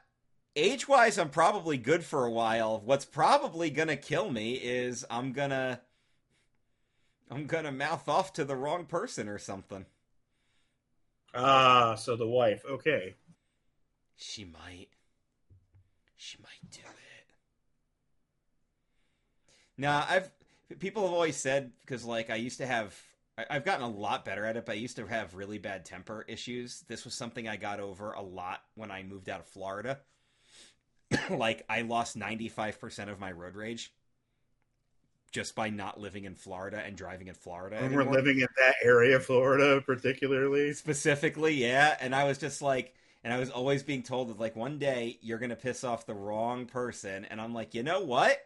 [0.55, 2.81] Age wise, I'm probably good for a while.
[2.83, 5.81] What's probably gonna kill me is I'm gonna
[7.29, 9.85] I'm gonna mouth off to the wrong person or something.
[11.33, 12.63] Ah, so the wife.
[12.67, 13.15] Okay.
[14.15, 14.87] She might.
[16.17, 17.33] She might do it.
[19.77, 20.29] Now, I've
[20.79, 22.99] people have always said because like I used to have
[23.49, 26.25] I've gotten a lot better at it, but I used to have really bad temper
[26.27, 26.83] issues.
[26.87, 29.99] This was something I got over a lot when I moved out of Florida.
[31.29, 33.93] like I lost 95% of my road rage
[35.31, 37.75] just by not living in Florida and driving in Florida.
[37.75, 38.05] And anymore.
[38.05, 40.73] we're living in that area of Florida, particularly.
[40.73, 42.95] specifically yeah and i was just like
[43.27, 46.13] and i was always being told that like one day you're gonna piss off the
[46.13, 47.25] wrong person.
[47.29, 48.39] And i'm like you know what?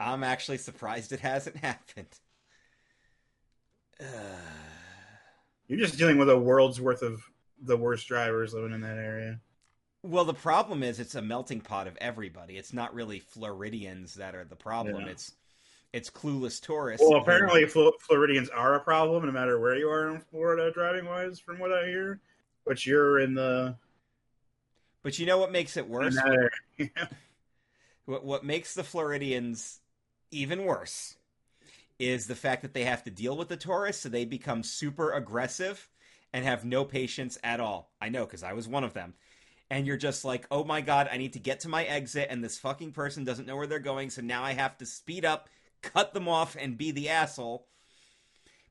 [0.00, 2.08] I'm actually surprised it hasn't happened.
[5.68, 7.22] You're just dealing with a world's worth of
[7.62, 9.38] the worst drivers living in that area.
[10.02, 12.56] well the problem is it's a melting pot of everybody.
[12.56, 15.04] It's not really floridians that are the problem.
[15.06, 15.34] It's
[15.92, 20.08] it's clueless tourists Well, apparently Flo- Floridians are a problem, no matter where you are
[20.08, 22.20] in Florida, driving wise, from what I hear.
[22.64, 23.76] But you're in the
[25.02, 26.50] but you know what makes it worse area.
[28.04, 29.80] What what makes the Floridians
[30.32, 31.14] even worse
[32.00, 35.12] is the fact that they have to deal with the tourists, so they become super
[35.12, 35.88] aggressive
[36.32, 37.92] and have no patience at all.
[38.00, 39.14] I know because I was one of them.
[39.70, 42.42] And you're just like, oh my god, I need to get to my exit, and
[42.42, 45.48] this fucking person doesn't know where they're going, so now I have to speed up,
[45.80, 47.66] cut them off, and be the asshole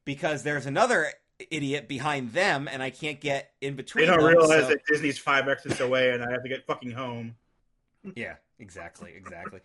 [0.03, 1.11] because there's another
[1.49, 4.03] idiot behind them, and I can't get in between.
[4.03, 6.65] They don't them, realize so- that Disney's five exits away, and I have to get
[6.65, 7.35] fucking home.
[8.15, 9.59] Yeah, exactly, exactly.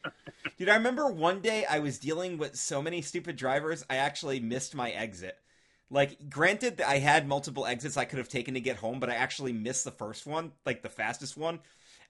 [0.59, 4.41] Dude, I remember one day I was dealing with so many stupid drivers, I actually
[4.41, 5.39] missed my exit.
[5.91, 9.09] Like, granted that I had multiple exits I could have taken to get home, but
[9.09, 11.61] I actually missed the first one, like the fastest one,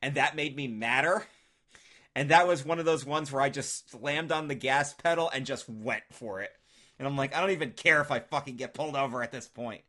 [0.02, 1.26] and that made me madder.
[2.14, 5.28] And that was one of those ones where I just slammed on the gas pedal
[5.28, 6.50] and just went for it.
[6.98, 9.48] And I'm like, I don't even care if I fucking get pulled over at this
[9.48, 9.82] point.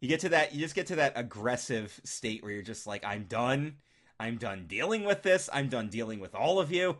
[0.00, 3.04] You get to that, you just get to that aggressive state where you're just like,
[3.04, 3.76] I'm done.
[4.18, 5.48] I'm done dealing with this.
[5.52, 6.98] I'm done dealing with all of you.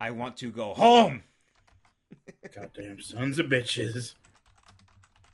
[0.00, 1.22] I want to go home.
[2.54, 4.14] Goddamn sons of bitches.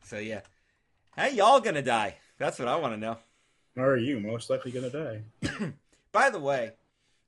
[0.02, 0.40] So yeah.
[1.16, 2.16] How y'all gonna die?
[2.38, 3.18] That's what I want to know.
[3.76, 5.22] How are you most likely gonna die?
[6.12, 6.72] By the way,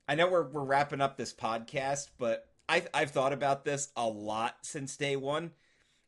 [0.08, 4.07] I know we're we're wrapping up this podcast, but I I've thought about this a
[4.07, 5.53] lot since day one,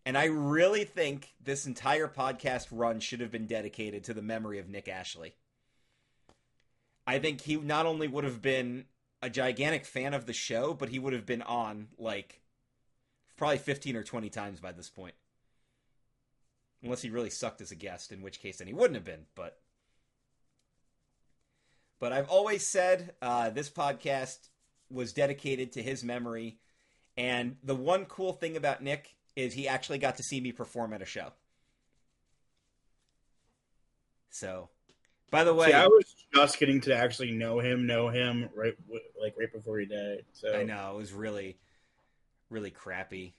[0.06, 4.58] and I really think this entire podcast run should have been dedicated to the memory
[4.58, 5.34] of Nick Ashley.
[7.06, 8.86] I think he not only would have been
[9.20, 12.40] a gigantic fan of the show, but he would have been on like
[13.36, 15.14] probably fifteen or twenty times by this point.
[16.82, 19.26] Unless he really sucked as a guest, in which case then he wouldn't have been,
[19.34, 19.58] but
[21.98, 24.48] but I've always said uh, this podcast
[24.94, 26.58] was dedicated to his memory.
[27.16, 30.92] And the one cool thing about Nick is he actually got to see me perform
[30.92, 31.32] at a show.
[34.30, 34.68] So,
[35.30, 38.74] by the way, See, I was just getting to actually know him, know him right,
[39.20, 40.24] like right before he died.
[40.32, 41.56] So I know it was really,
[42.50, 43.34] really crappy.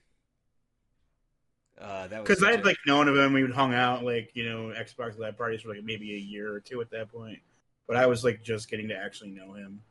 [1.79, 4.05] Uh, that was because I had a- like known of him, we would hung out
[4.05, 7.11] like you know Xbox Live parties for like maybe a year or two at that
[7.11, 7.39] point.
[7.87, 9.81] But I was like just getting to actually know him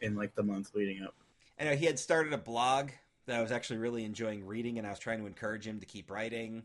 [0.00, 1.14] in like the month leading up.
[1.58, 2.90] I know he had started a blog
[3.26, 5.86] that I was actually really enjoying reading, and I was trying to encourage him to
[5.86, 6.64] keep writing.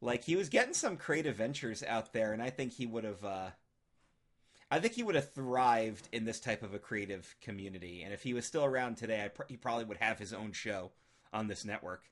[0.00, 3.24] Like he was getting some creative ventures out there, and I think he would have.
[3.24, 3.50] Uh,
[4.70, 8.22] I think he would have thrived in this type of a creative community, and if
[8.22, 10.92] he was still around today, pr- he probably would have his own show
[11.32, 12.04] on this network.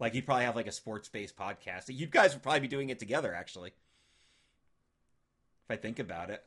[0.00, 1.84] Like he'd probably have like a sports-based podcast.
[1.88, 3.70] You guys would probably be doing it together, actually.
[5.68, 6.42] If I think about it,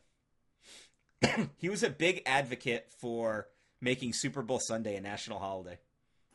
[1.57, 3.47] he was a big advocate for
[3.79, 5.79] making Super Bowl Sunday a national holiday.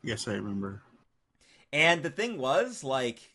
[0.02, 0.82] Yes, I remember.
[1.72, 3.34] And the thing was, like,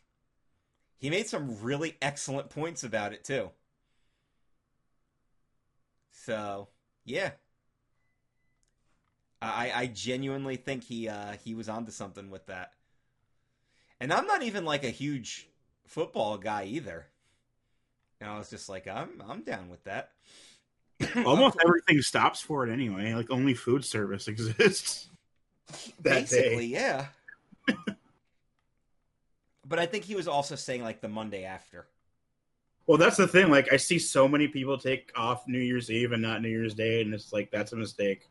[0.98, 3.50] he made some really excellent points about it too.
[6.12, 6.70] So,
[7.04, 7.32] yeah.
[9.42, 12.74] I I genuinely think he uh he was onto something with that.
[14.00, 15.50] And I'm not even like a huge
[15.88, 17.08] football guy either.
[18.20, 20.12] And I was just like, I'm I'm down with that.
[21.26, 23.14] Almost everything stops for it anyway.
[23.14, 25.08] Like only food service exists.
[26.02, 26.74] that Basically, day.
[26.74, 27.06] yeah.
[29.68, 31.88] but I think he was also saying like the Monday after.
[32.88, 33.50] Well, that's the thing.
[33.50, 36.74] Like I see so many people take off New Year's Eve and not New Year's
[36.74, 38.28] Day, and it's like that's a mistake.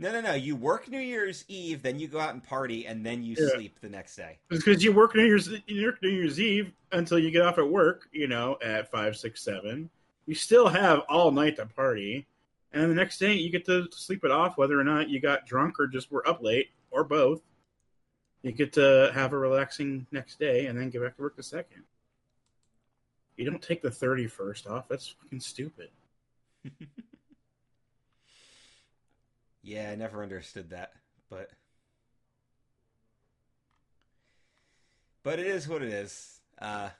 [0.00, 0.34] No, no, no.
[0.34, 3.48] You work New Year's Eve, then you go out and party, and then you Yeah.
[3.54, 4.38] sleep the next day.
[4.48, 7.68] Because you work New Year's you work New Year's Eve until you get off at
[7.68, 8.08] work.
[8.12, 9.90] You know, at five, six, seven.
[10.28, 12.26] You still have all night to party,
[12.70, 15.46] and the next day you get to sleep it off, whether or not you got
[15.46, 17.40] drunk or just were up late or both.
[18.42, 21.42] You get to have a relaxing next day, and then get back to work the
[21.42, 21.84] second.
[23.38, 24.86] You don't take the thirty first off.
[24.86, 25.88] That's fucking stupid.
[29.62, 30.92] yeah, I never understood that,
[31.30, 31.48] but
[35.22, 36.38] but it is what it is.
[36.60, 36.90] Uh,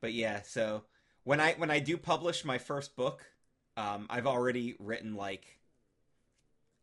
[0.00, 0.84] but yeah, so
[1.24, 3.24] when I when I do publish my first book,
[3.76, 5.58] um, I've already written like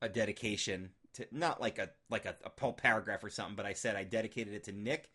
[0.02, 3.96] a dedication to not like a like a, a paragraph or something, but I said
[3.96, 5.10] I dedicated it to Nick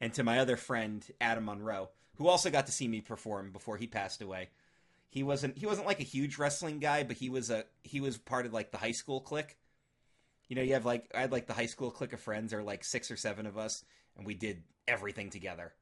[0.00, 3.76] and to my other friend Adam Monroe, who also got to see me perform before
[3.76, 4.50] he passed away.
[5.10, 8.18] He wasn't he wasn't like a huge wrestling guy, but he was a he was
[8.18, 9.56] part of like the high school clique.
[10.48, 12.62] You know, you have like I had like the high school clique of friends, or
[12.62, 13.84] like six or seven of us,
[14.16, 15.72] and we did everything together.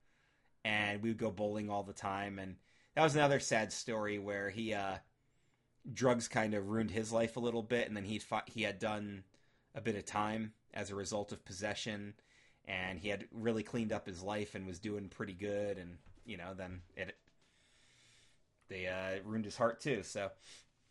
[0.65, 2.57] And we would go bowling all the time, and
[3.01, 4.97] that was another sad story where he uh
[5.91, 8.79] drugs kind of ruined his life a little bit, and then he fought, he had
[8.79, 9.25] done
[9.75, 12.13] a bit of time as a result of possession,
[12.67, 15.97] and he had really cleaned up his life and was doing pretty good, and
[16.27, 17.17] you know then it
[18.69, 20.03] they uh, ruined his heart too.
[20.03, 20.31] So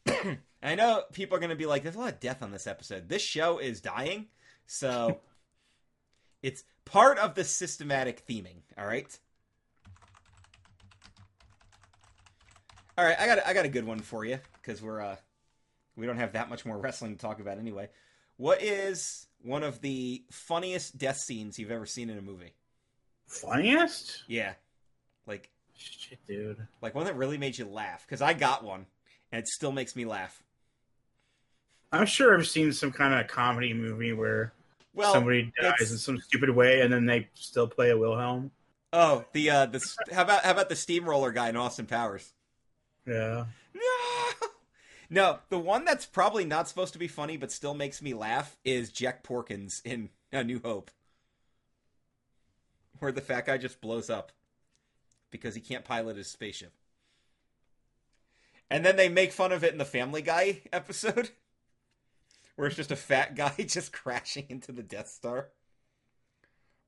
[0.64, 2.66] I know people are going to be like, "There's a lot of death on this
[2.66, 4.30] episode." This show is dying,
[4.66, 5.20] so
[6.42, 8.64] it's part of the systematic theming.
[8.80, 9.16] All right.
[13.00, 15.16] All right, I got I got a good one for you because we're uh
[15.96, 17.88] we don't have that much more wrestling to talk about anyway.
[18.36, 22.52] What is one of the funniest death scenes you've ever seen in a movie?
[23.26, 24.24] Funniest?
[24.28, 24.52] Yeah,
[25.26, 26.68] like Shit, dude.
[26.82, 28.86] like one that really made you laugh because I got one
[29.32, 30.44] and it still makes me laugh.
[31.94, 34.52] I'm sure I've seen some kind of comedy movie where
[34.94, 38.52] Well, somebody dies in some stupid way and then they still play a Wilhelm.
[38.92, 39.80] oh the uh the
[40.12, 42.34] how about how about the steamroller guy in Austin Powers?
[43.06, 43.46] Yeah.
[43.74, 44.48] No,
[45.10, 48.58] no, the one that's probably not supposed to be funny but still makes me laugh
[48.64, 50.92] is Jack Porkins in A New Hope,
[53.00, 54.32] where the fat guy just blows up
[55.32, 56.74] because he can't pilot his spaceship.
[58.70, 61.32] And then they make fun of it in the Family Guy episode,
[62.56, 65.50] where it's just a fat guy just crashing into the Death Star.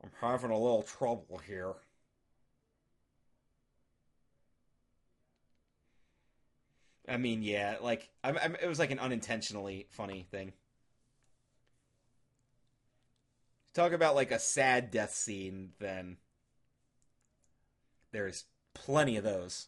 [0.03, 1.74] I'm having a little trouble here.
[7.12, 10.53] I mean, yeah, like I'm, I'm, it was like an unintentionally funny thing.
[13.74, 16.18] Talk about like a sad death scene, then
[18.14, 19.68] there's plenty of those.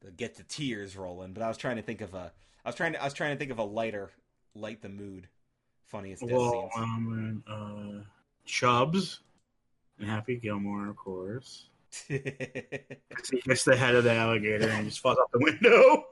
[0.00, 2.32] That get the tears rolling, but I was trying to think of a,
[2.64, 4.12] I was trying to, I was trying to think of a lighter,
[4.54, 5.28] light the mood,
[5.86, 6.72] funniest death Well, scenes.
[6.76, 8.04] um, uh,
[8.44, 9.20] Chubbs
[9.98, 11.66] and Happy Gilmore, of course.
[12.10, 16.04] He gets the head of the alligator and just falls out the window.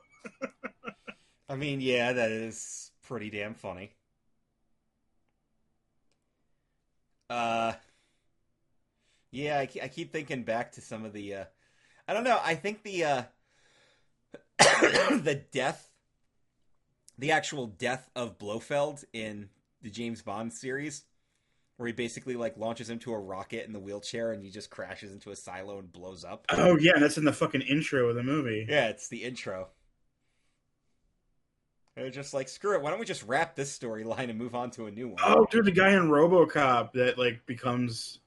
[1.48, 3.92] I mean, yeah, that is pretty damn funny.
[7.30, 7.72] Uh,
[9.30, 11.34] yeah, I, I keep thinking back to some of the.
[11.34, 11.44] Uh,
[12.08, 12.40] I don't know.
[12.42, 13.22] I think the uh,
[14.58, 15.90] the death,
[17.18, 19.48] the actual death of Blofeld in
[19.82, 21.04] the James Bond series,
[21.76, 25.12] where he basically like launches into a rocket in the wheelchair and he just crashes
[25.12, 26.46] into a silo and blows up.
[26.50, 28.66] Oh yeah, that's in the fucking intro of the movie.
[28.68, 29.68] Yeah, it's the intro.
[31.94, 32.82] They're just like, screw it.
[32.82, 35.18] Why don't we just wrap this storyline and move on to a new one?
[35.24, 38.20] Oh, dude, the guy in RoboCop that like becomes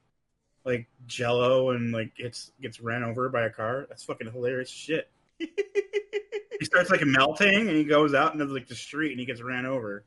[0.65, 3.85] like Jello and like gets gets ran over by a car.
[3.87, 5.09] That's fucking hilarious shit.
[6.59, 9.41] He starts like melting and he goes out into like the street and he gets
[9.41, 10.03] ran over.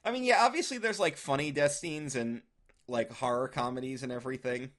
[0.04, 2.42] I mean, yeah, obviously there's like funny death scenes and
[2.88, 4.70] like horror comedies and everything.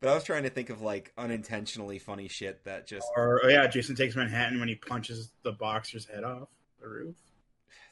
[0.00, 3.48] But I was trying to think of like unintentionally funny shit that just Or oh
[3.48, 6.48] yeah, Jason takes Manhattan when he punches the boxer's head off
[6.80, 7.16] the roof.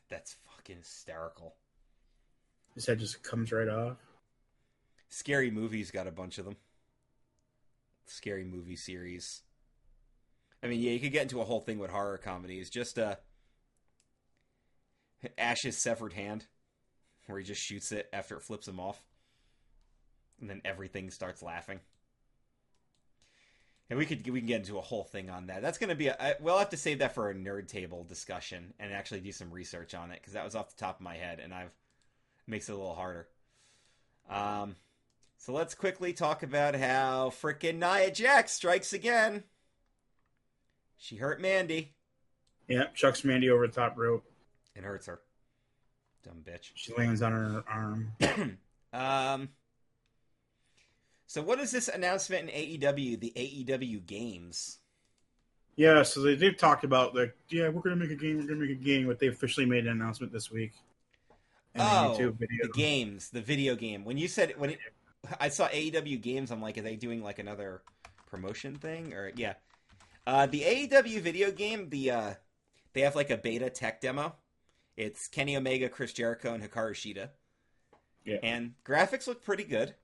[0.08, 1.54] that's fucking hysterical.
[2.74, 3.96] His head just comes right off.
[5.08, 6.56] Scary movies got a bunch of them.
[8.06, 9.42] Scary movie series.
[10.62, 12.70] I mean, yeah, you could get into a whole thing with horror comedies.
[12.70, 13.16] Just uh,
[15.36, 16.46] Ash's severed hand,
[17.26, 19.02] where he just shoots it after it flips him off,
[20.40, 21.80] and then everything starts laughing.
[23.90, 25.60] And we could we can get into a whole thing on that.
[25.60, 28.04] That's going to be a I, we'll have to save that for a nerd table
[28.04, 31.04] discussion and actually do some research on it because that was off the top of
[31.04, 31.72] my head and I've
[32.46, 33.28] makes it a little harder.
[34.30, 34.76] Um,
[35.36, 39.44] so let's quickly talk about how frickin' Nia Jax strikes again.
[41.02, 41.94] She hurt Mandy.
[42.68, 44.24] Yeah, chucks Mandy over the top rope.
[44.76, 45.20] It hurts her.
[46.22, 46.70] Dumb bitch.
[46.76, 48.12] She lands on her arm.
[48.92, 49.48] um.
[51.26, 53.18] So what is this announcement in AEW?
[53.18, 54.78] The AEW games.
[55.74, 58.60] Yeah, so they, they've talked about like, yeah, we're gonna make a game, we're gonna
[58.60, 60.70] make a game, but they officially made an announcement this week.
[61.80, 62.36] oh, video.
[62.62, 64.04] the games, the video game.
[64.04, 64.78] When you said when it,
[65.40, 67.82] I saw AEW games, I'm like, are they doing like another
[68.30, 69.54] promotion thing or yeah?
[70.26, 72.34] Uh, the AEW video game, the uh,
[72.92, 74.34] they have like a beta tech demo.
[74.96, 77.30] It's Kenny Omega, Chris Jericho, and Hikaru Shida.
[78.24, 78.36] Yeah.
[78.42, 79.94] And graphics look pretty good.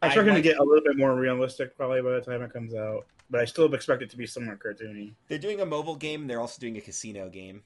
[0.00, 2.52] I'm sure going to get a little bit more realistic probably by the time it
[2.52, 5.14] comes out, but I still expect it to be somewhat cartoony.
[5.28, 6.22] They're doing a mobile game.
[6.22, 7.62] and They're also doing a casino game.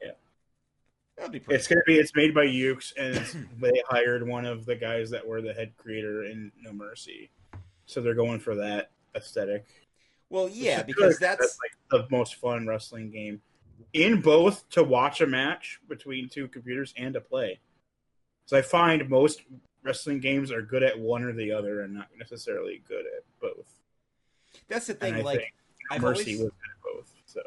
[0.00, 0.12] Yeah.
[1.16, 1.58] that'll be pretty.
[1.58, 1.96] It's going to be.
[1.96, 5.72] It's made by Yuke's, and they hired one of the guys that were the head
[5.76, 7.30] creator in No Mercy,
[7.86, 9.66] so they're going for that aesthetic.
[10.30, 11.28] Well, yeah, because good.
[11.28, 13.42] that's like the most fun wrestling game
[13.92, 17.58] in both to watch a match between two computers and to play.
[18.46, 19.42] So I find most
[19.82, 23.80] wrestling games are good at one or the other, and not necessarily good at both.
[24.68, 25.22] that's the thing.
[25.24, 25.52] Like think
[25.90, 27.12] I've Mercy always was good at both.
[27.26, 27.40] So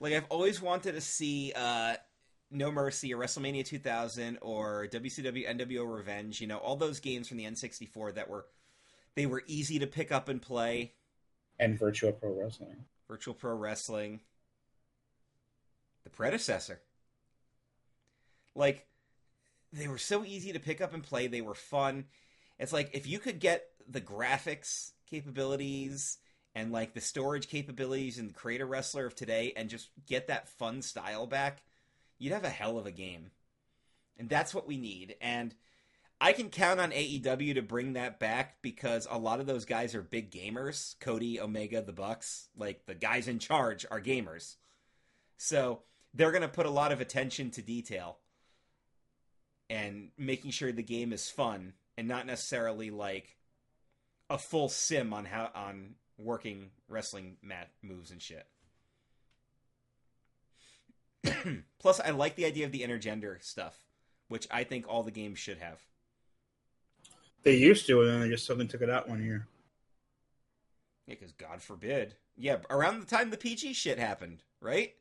[0.00, 1.94] like I've always wanted to see uh
[2.50, 7.38] No Mercy or WrestleMania 2000 or WCW NWO Revenge, you know, all those games from
[7.38, 8.46] the N64 that were
[9.16, 10.92] they were easy to pick up and play.
[11.58, 12.84] And Virtual Pro Wrestling.
[13.08, 14.20] Virtual Pro Wrestling,
[16.04, 16.80] the predecessor.
[18.54, 18.86] Like
[19.72, 22.06] they were so easy to pick up and play, they were fun.
[22.58, 26.18] It's like if you could get the graphics capabilities
[26.54, 30.48] and like the storage capabilities and the creator wrestler of today and just get that
[30.48, 31.62] fun style back,
[32.18, 33.30] you'd have a hell of a game.
[34.16, 35.16] And that's what we need.
[35.20, 35.54] And
[36.20, 39.94] I can count on AEW to bring that back because a lot of those guys
[39.94, 40.98] are big gamers.
[41.00, 44.56] Cody, Omega, the Bucks, like the guys in charge are gamers.
[45.36, 45.82] So
[46.14, 48.18] they're going to put a lot of attention to detail
[49.68, 53.36] and making sure the game is fun and not necessarily like
[54.30, 58.46] a full sim on how on working wrestling mat moves and shit.
[61.78, 63.78] Plus, I like the idea of the intergender stuff,
[64.28, 65.80] which I think all the games should have.
[67.44, 69.46] They used to, and then they just suddenly took it out one year.
[71.06, 72.14] Yeah, because God forbid.
[72.36, 74.94] Yeah, around the time the PG shit happened, right?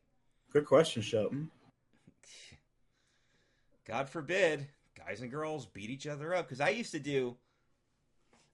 [0.52, 1.50] Good question, Shelton.
[3.88, 6.48] God forbid guys and girls beat each other up.
[6.48, 7.38] Because I used to do,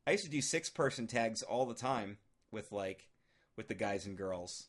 [0.06, 2.18] I used to do six person tags all the time
[2.52, 3.08] with like,
[3.56, 4.68] with the guys and girls.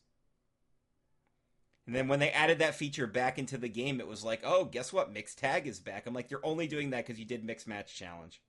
[1.87, 4.65] And then when they added that feature back into the game, it was like, oh,
[4.65, 5.11] guess what?
[5.11, 6.05] Mixed tag is back.
[6.05, 8.39] I'm like, you're only doing that because you did mixed match challenge.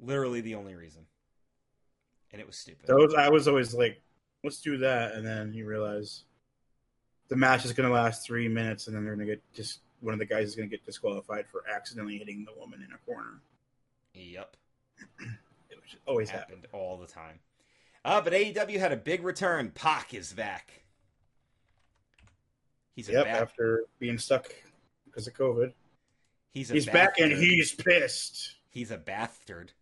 [0.00, 1.02] Literally the only reason.
[2.32, 2.86] And it was stupid.
[2.86, 4.00] Those I was always like,
[4.44, 6.24] let's do that, and then you realize
[7.28, 9.80] the match is going to last three minutes, and then they're going to get just
[10.00, 12.92] one of the guys is going to get disqualified for accidentally hitting the woman in
[12.94, 13.40] a corner.
[14.14, 14.56] Yep.
[15.70, 16.56] It was always happen.
[16.56, 17.38] happened all the time.
[18.04, 19.70] Uh, but AEW had a big return.
[19.74, 20.82] Pac is back.
[22.96, 23.40] He's a Yep, back.
[23.42, 24.46] after being stuck
[25.04, 25.72] because of COVID,
[26.52, 28.56] He's a he's back and he's pissed.
[28.70, 29.72] he's a bastard.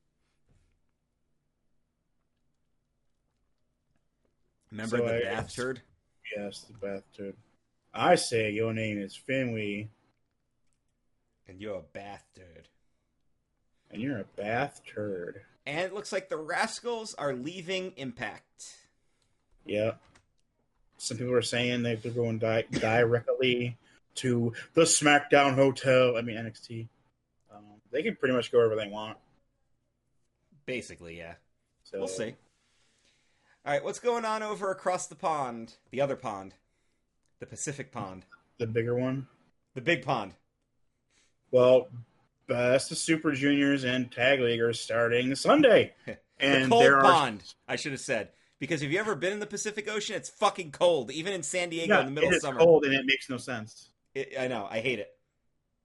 [4.71, 5.83] Remember So the I- bastard?
[6.37, 7.37] Yes, the bastard.
[7.95, 9.89] I say your name is Finwee,
[11.49, 12.69] And you're a bastard.
[13.91, 15.43] and you're a bath turd.
[15.67, 18.77] And it looks like the Rascalz are leaving Impact.
[19.65, 19.93] Yeah.
[20.99, 23.77] Some people are saying that they're going di- directly
[24.17, 26.17] to the SmackDown Hotel.
[26.17, 26.89] I mean NXT.
[27.55, 29.17] Um, they can pretty much go wherever they want.
[30.67, 31.35] Basically, yeah.
[31.85, 32.35] So We'll see.
[33.69, 35.75] All right, what's going on over across the pond?
[35.91, 36.55] The other pond.
[37.39, 38.25] The Pacific pond.
[38.57, 39.27] The bigger one.
[39.75, 40.33] The big pond.
[41.51, 41.89] Well,
[42.47, 45.93] Best of Super Juniors and Tag League are starting Sunday,
[46.41, 48.31] and the cold there are pond, I should have said.
[48.59, 50.17] Because have you ever been in the Pacific Ocean?
[50.17, 52.61] It's fucking cold, even in San Diego yeah, in the middle of summer.
[52.61, 53.91] cold and it makes no sense.
[54.15, 55.11] It, I know, I hate it.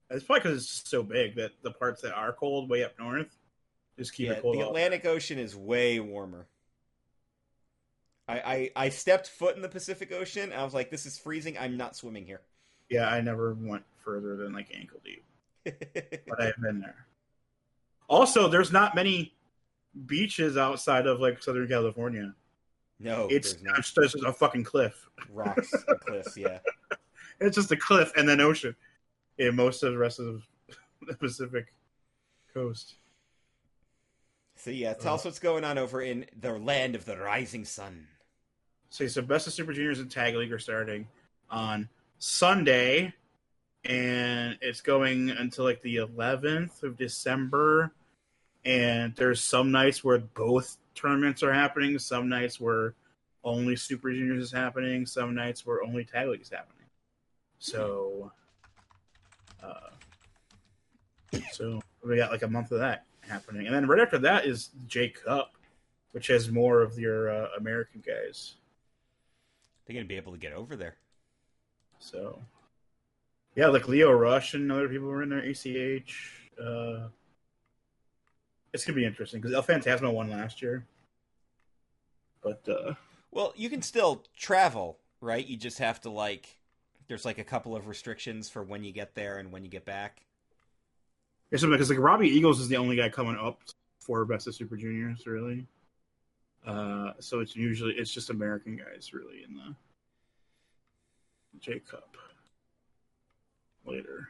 [0.09, 3.35] It's probably because it's so big that the parts that are cold way up north
[3.99, 4.55] just keep Yeah, it cold.
[4.55, 6.47] the Atlantic Ocean is way warmer.
[8.27, 10.51] I, I I stepped foot in the Pacific Ocean.
[10.51, 11.57] And I was like, "This is freezing.
[11.57, 12.41] I'm not swimming here."
[12.89, 15.25] Yeah, I never went further than like ankle deep,
[15.63, 17.07] but I've been there.
[18.07, 19.33] Also, there's not many
[20.05, 22.33] beaches outside of like Southern California.
[22.99, 25.09] no, it's not it's just a fucking cliff.
[25.31, 26.37] rocks and cliffs.
[26.37, 26.59] Yeah,
[27.39, 28.75] It's just a cliff and then ocean
[29.37, 30.43] in most of the rest of
[31.07, 31.73] the Pacific
[32.53, 32.95] coast.
[34.63, 38.07] So yeah, tell us what's going on over in the land of the rising sun.
[38.89, 41.05] So, so Best of Super Juniors and Tag League are starting
[41.49, 43.13] on Sunday,
[43.83, 47.91] and it's going until like the 11th of December.
[48.63, 52.93] And there's some nights where both tournaments are happening, some nights where
[53.43, 56.87] only Super Juniors is happening, some nights where only Tag League is happening.
[57.59, 58.31] So,
[59.61, 59.89] uh,
[61.51, 64.69] So we got like a month of that happening, and then right after that is
[64.87, 65.53] J Cup,
[66.11, 68.55] which has more of your uh, American guys.
[69.85, 70.95] They're gonna be able to get over there.
[71.99, 72.39] So,
[73.55, 75.39] yeah, like Lio Rush and other people were in there.
[75.39, 76.31] ACH.
[76.61, 77.07] Uh,
[78.73, 80.85] it's gonna be interesting because El Phantasmo won last year,
[82.41, 82.93] but uh,
[83.31, 85.45] Well, you can still travel, right?
[85.45, 86.57] You just have to like.
[87.07, 89.85] There's like a couple of restrictions for when you get there and when you get
[89.85, 90.21] back.
[91.53, 93.61] It's something because like Robbie Eagles is the only guy coming up
[93.99, 95.67] for Best of Super Juniors, really.
[96.65, 99.75] Uh, so it's usually it's just American guys really in the
[101.59, 102.17] J Cup
[103.85, 104.29] later.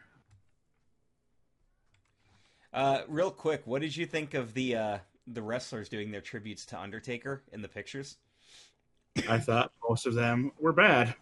[2.74, 6.66] Uh, real quick, what did you think of the uh, the wrestlers doing their tributes
[6.68, 8.18] to Undertaker in the pictures?
[9.30, 11.16] I thought most of them were bad.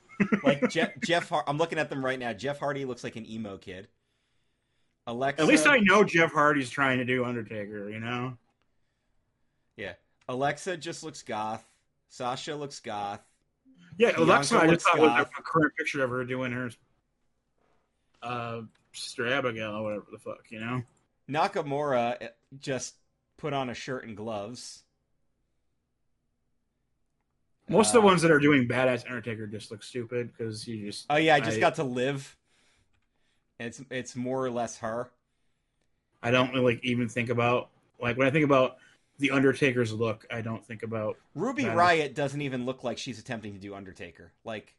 [0.43, 2.33] Like Jeff, Jeff Har- I'm looking at them right now.
[2.33, 3.87] Jeff Hardy looks like an emo kid.
[5.11, 7.89] Alexa, At least I know Jeff Hardy's trying to do Undertaker.
[7.89, 8.37] You know,
[9.77, 9.93] yeah.
[10.29, 11.63] Alexa just looks goth.
[12.09, 13.21] Sasha looks goth.
[13.97, 14.09] yeah.
[14.11, 16.69] Bianca Alexa, I just thought was a current picture of her doing her
[18.23, 18.61] uh,
[18.93, 20.45] Sister Abigail or whatever the fuck.
[20.49, 20.83] You know,
[21.29, 22.27] Nakamura uh,
[22.59, 22.95] just
[23.37, 24.83] put on a shirt and gloves.
[27.69, 30.85] most of the Uh, ones that are doing badass Undertaker just look stupid because you
[30.85, 32.37] just Oh yeah, I just I- got to live.
[33.61, 35.09] It's it's more or less her.
[36.23, 38.77] I don't really even think about like when I think about
[39.19, 41.75] the Undertaker's look, I don't think about Ruby Right.
[41.75, 44.31] Riot doesn't even look like she's attempting to do Undertaker.
[44.43, 44.75] Like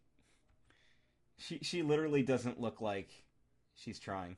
[1.36, 3.10] she she literally doesn't look like
[3.74, 4.36] she's trying.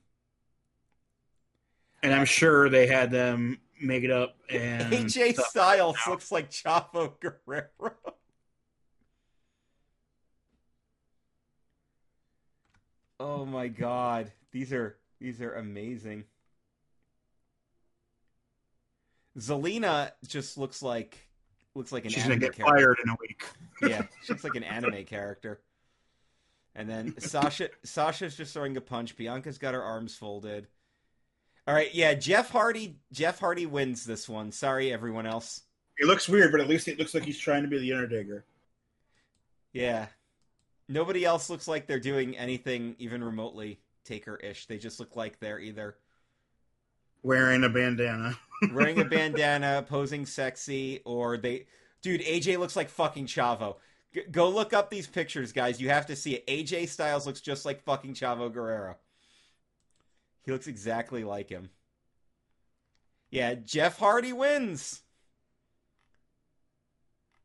[2.03, 5.37] and I'm sure they had them make it up and AJ.
[5.37, 7.69] Styles looks like Chavo Guerrero.
[13.25, 14.31] oh my god.
[14.53, 16.25] These are these are amazing.
[19.39, 21.19] Zelina just looks like
[21.75, 22.77] looks like an she's gonna anime get character.
[22.77, 23.45] fired in a week.
[23.83, 25.61] yeah, she looks like an anime character.
[26.75, 29.17] And then Sasha Sasha's just throwing a punch.
[29.17, 30.67] Bianca's got her arms folded.
[31.67, 34.53] All right, yeah, Jeff Hardy Jeff Hardy wins this one.
[34.53, 35.63] Sorry everyone else.
[35.99, 38.45] It looks weird, but at least it looks like he's trying to be the Undertaker.
[39.73, 40.07] Yeah.
[40.89, 44.67] Nobody else looks like they're doing anything even remotely Taker-ish.
[44.67, 45.97] They just look like they're either
[47.25, 48.39] Wearing a bandana.
[48.75, 51.65] wearing a bandana, posing sexy, or they.
[52.03, 53.77] Dude, AJ looks like fucking Chavo.
[54.13, 55.81] G- go look up these pictures, guys.
[55.81, 56.47] You have to see it.
[56.47, 58.97] AJ Styles looks just like fucking Chavo Guerrero.
[60.43, 61.71] He looks exactly like him.
[63.31, 65.01] Yeah, Jeff Hardy wins.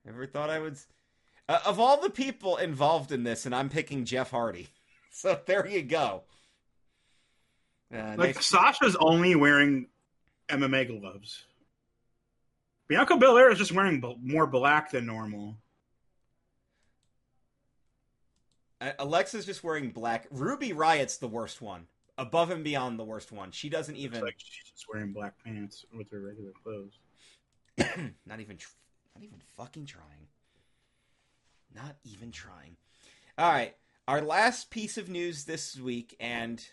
[0.03, 0.77] Never thought I would.
[1.49, 4.67] Uh, of all the people involved in this, and I'm picking Jeff Hardy.
[5.11, 6.21] So there you go.
[7.93, 9.87] Uh, Like nice- Sasha's only wearing
[10.47, 11.43] MMA gloves.
[12.87, 15.57] Bianca Belair is just wearing b- more black than normal.
[18.79, 20.27] Uh, Alexa's just wearing black.
[20.31, 21.87] Ruby Riott's the worst one.
[22.17, 23.51] Above and beyond the worst one.
[23.51, 26.93] She doesn't even like she's just wearing black pants with her regular clothes.
[28.25, 28.69] not even tr-
[29.15, 30.28] not even fucking trying.
[31.73, 32.77] Not even trying.
[33.37, 33.75] All right,
[34.07, 36.63] our last piece of news this week and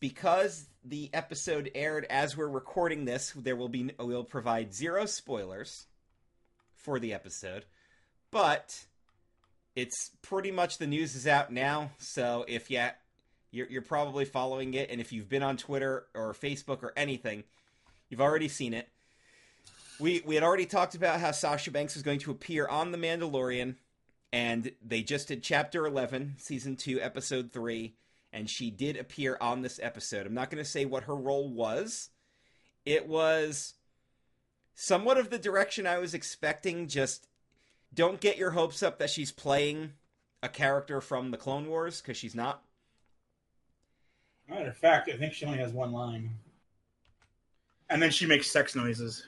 [0.00, 5.86] because the episode aired as we're recording this, there will be we'll provide zero spoilers
[6.74, 7.64] for the episode.
[8.30, 8.86] But
[9.74, 12.82] it's pretty much the news is out now, so if you
[13.50, 17.44] you're, you're probably following it, and if you've been on Twitter or Facebook or anything,
[18.08, 18.88] you've already seen it.
[19.98, 22.98] We we had already talked about how Sasha Banks was going to appear on The
[22.98, 23.76] Mandalorian,
[24.32, 27.94] and they just did Chapter Eleven, Season Two, Episode Three,
[28.32, 30.26] and she did appear on this episode.
[30.26, 32.10] I'm not going to say what her role was.
[32.84, 33.74] It was
[34.74, 36.88] somewhat of the direction I was expecting.
[36.88, 37.26] Just
[37.94, 39.94] don't get your hopes up that she's playing
[40.42, 42.62] a character from the Clone Wars because she's not.
[44.48, 46.30] Matter of fact, I think she only has one line.
[47.88, 49.26] And then she makes sex noises.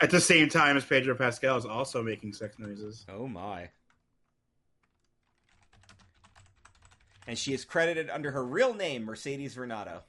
[0.00, 3.06] At the same time as Pedro Pascal is also making sex noises.
[3.08, 3.70] Oh my.
[7.26, 10.02] And she is credited under her real name, Mercedes Varnado.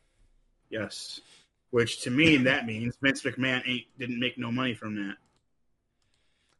[0.69, 1.21] Yes.
[1.69, 5.15] Which to me that means Vince McMahon ain't didn't make no money from that.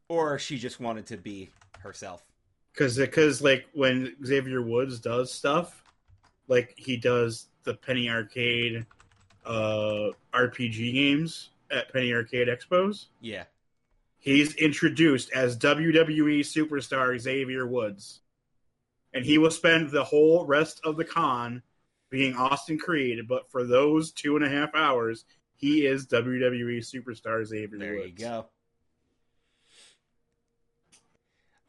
[0.08, 1.50] Or she just wanted to be
[1.80, 2.24] herself.
[2.74, 5.82] Cause, cause like when Xavier Woods does stuff,
[6.48, 8.86] like he does the Penny Arcade
[9.46, 13.44] uh, RPG games at Penny Arcade Expos, Yeah.
[14.18, 18.20] he's introduced as WWE superstar Xavier Woods.
[19.14, 21.62] and he will spend the whole rest of the con
[22.10, 23.26] being Austin Creed.
[23.26, 25.24] But for those two and a half hours,
[25.54, 28.06] he is WWE superstar Xavier There Woods.
[28.08, 28.46] you go.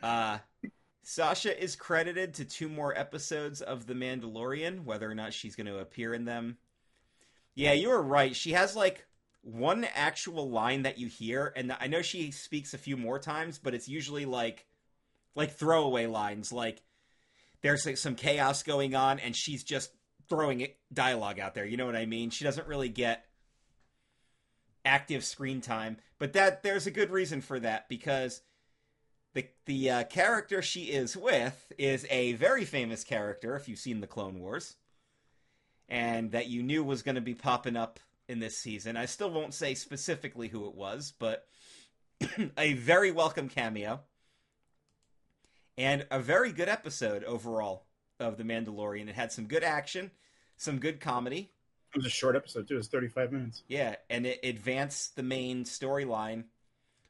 [0.01, 0.39] Uh,
[1.03, 4.84] Sasha is credited to two more episodes of The Mandalorian.
[4.84, 6.57] Whether or not she's going to appear in them,
[7.58, 8.36] yeah, you were right.
[8.36, 9.03] She has like
[9.41, 13.58] one actual line that you hear, and I know she speaks a few more times,
[13.58, 14.68] but it's usually like
[15.34, 16.84] like throwaway lines, like
[17.64, 19.89] there's like some chaos going on, and she's just
[20.30, 21.66] throwing dialogue out there.
[21.66, 22.30] You know what I mean?
[22.30, 23.26] She doesn't really get
[24.86, 28.41] active screen time, but that there's a good reason for that because
[29.34, 33.99] the the uh, character she is with is a very famous character if you've seen
[33.99, 34.76] the Clone Wars,
[35.89, 38.97] and that you knew was going to be popping up in this season.
[38.97, 41.47] I still won't say specifically who it was, but
[42.57, 44.01] a very welcome cameo
[45.77, 47.85] and a very good episode overall
[48.19, 49.07] of The Mandalorian.
[49.07, 50.11] It had some good action,
[50.57, 51.51] some good comedy.
[51.93, 52.75] It was a short episode too.
[52.75, 53.63] It was thirty five minutes.
[53.67, 56.45] Yeah, and it advanced the main storyline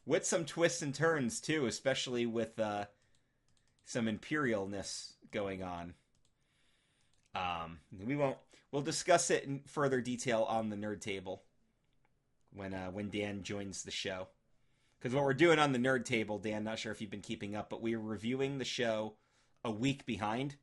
[0.05, 2.86] with some twists and turns too, especially with uh,
[3.86, 5.95] some imperialness going on.
[7.38, 8.38] Um, we won't.
[8.72, 11.44] We'll discuss it in further detail on the nerd table
[12.54, 14.28] when uh, when Dan joins the show.
[15.00, 17.56] Because what we're doing on the nerd table, Dan, not sure if you've been keeping
[17.56, 19.14] up, but we're reviewing the show
[19.64, 20.56] a week behind,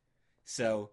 [0.44, 0.90] so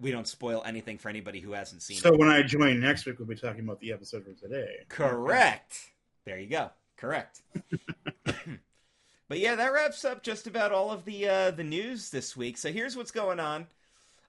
[0.00, 2.18] we don't spoil anything for anybody who hasn't seen So it.
[2.18, 4.78] when I join next week, we'll be talking about the episode for today.
[4.88, 5.92] Correct.
[6.24, 6.70] There you go.
[6.96, 7.42] Correct.
[8.24, 12.56] but yeah, that wraps up just about all of the uh, the news this week.
[12.58, 13.68] So here's what's going on.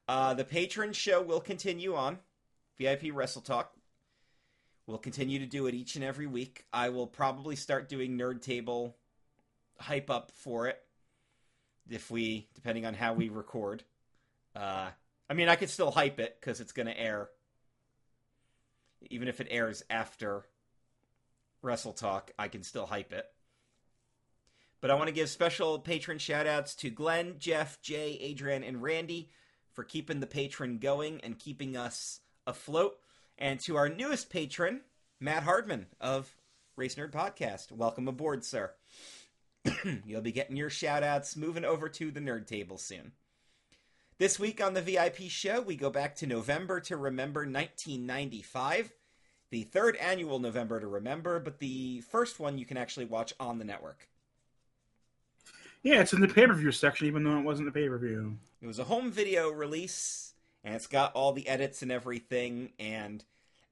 [0.08, 2.20] Uh, the patron show will continue on.
[2.78, 3.72] VIP Wrestle Talk.
[4.88, 6.66] We'll continue to do it each and every week.
[6.72, 8.96] I will probably start doing Nerd Table
[9.80, 10.80] hype up for it
[11.90, 13.84] if we, depending on how we record.
[14.56, 14.90] Uh,
[15.30, 17.30] I mean, I could still hype it because it's going to air,
[19.10, 20.46] even if it airs after
[21.64, 22.32] Wrestle Talk.
[22.38, 23.26] I can still hype it.
[24.82, 28.84] But I want to give special patron shout outs to Glenn, Jeff, Jay, Adrian, and
[28.84, 29.32] Randy
[29.76, 32.98] for keeping the patron going and keeping us afloat.
[33.38, 34.82] And to our newest patron,
[35.20, 36.34] Matt Hardman of
[36.78, 37.72] Race Nerd Podcast.
[37.72, 38.72] Welcome aboard, sir.
[40.06, 43.12] You'll be getting your shout outs moving over to the nerd table soon.
[44.18, 48.94] This week on the VIP show, we go back to November to Remember 1995,
[49.50, 53.60] the third annual November to Remember, but the first one you can actually watch on
[53.60, 54.08] the network.
[55.86, 58.00] Yeah, it's in the pay per view section, even though it wasn't a pay per
[58.00, 58.38] view.
[58.60, 60.34] It was a home video release,
[60.64, 62.72] and it's got all the edits and everything.
[62.80, 63.24] And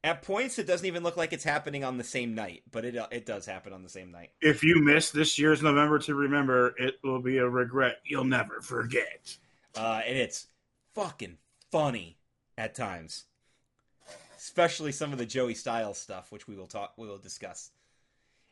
[0.04, 2.96] at points, it doesn't even look like it's happening on the same night, but it
[3.12, 4.30] it does happen on the same night.
[4.42, 8.62] If you miss this year's November to remember, it will be a regret you'll never
[8.62, 9.36] forget.
[9.76, 10.46] Uh, and it's
[10.94, 11.40] fucking
[11.72, 12.20] funny
[12.60, 13.24] at times,
[14.38, 17.72] especially some of the Joey Styles stuff, which we will talk, we will discuss.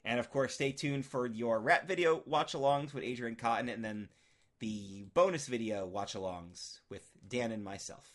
[0.04, 3.86] And of course, stay tuned for your rap video watch alongs with Adrian Cotton, and
[3.86, 4.10] then
[4.60, 8.14] the bonus video watch alongs with Dan and myself.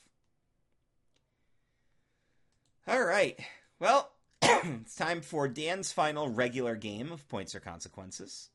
[2.88, 3.38] All right.
[3.78, 4.10] Well,
[4.42, 8.50] it's time for Dan's final regular game of points or consequences.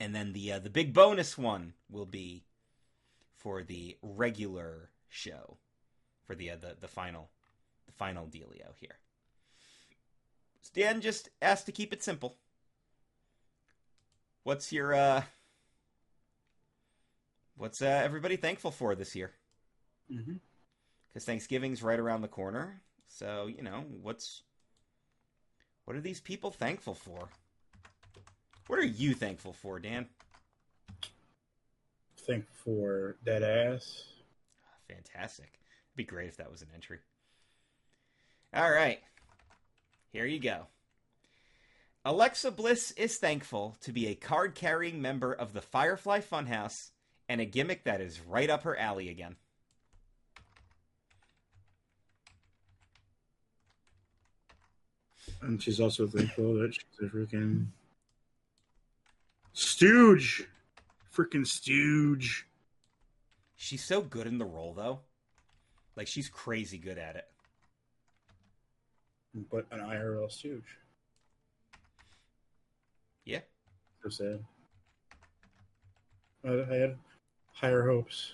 [0.00, 2.44] And then the uh, the big bonus one will be
[3.36, 5.58] for the regular show
[6.26, 7.30] for the uh, the the final
[7.86, 8.98] the final dealio here.
[10.70, 12.36] Dan just asked to keep it simple.
[14.42, 15.22] What's your uh
[17.56, 19.32] what's uh, everybody thankful for this year?
[20.12, 20.34] Mm-hmm.
[21.12, 22.82] Because Thanksgiving's right around the corner.
[23.06, 24.42] So, you know, what's
[25.84, 27.28] what are these people thankful for?
[28.66, 30.08] What are you thankful for, Dan?
[32.16, 34.04] Think for dead ass.
[34.88, 35.58] Fantastic.
[35.60, 36.98] It'd be great if that was an entry.
[38.54, 39.00] All right.
[40.14, 40.68] Here you go.
[42.04, 46.90] Alexa Bliss is thankful to be a card carrying member of the Firefly Funhouse
[47.28, 49.34] and a gimmick that is right up her alley again.
[55.42, 57.66] And she's also thankful that she's a freaking
[59.52, 60.46] stooge.
[61.12, 62.46] Freaking stooge.
[63.56, 65.00] She's so good in the role, though.
[65.96, 67.26] Like, she's crazy good at it.
[69.34, 70.78] But an IRL stooge.
[73.24, 73.40] Yeah.
[74.02, 74.44] So sad.
[76.44, 76.96] I I had
[77.52, 78.32] higher hopes.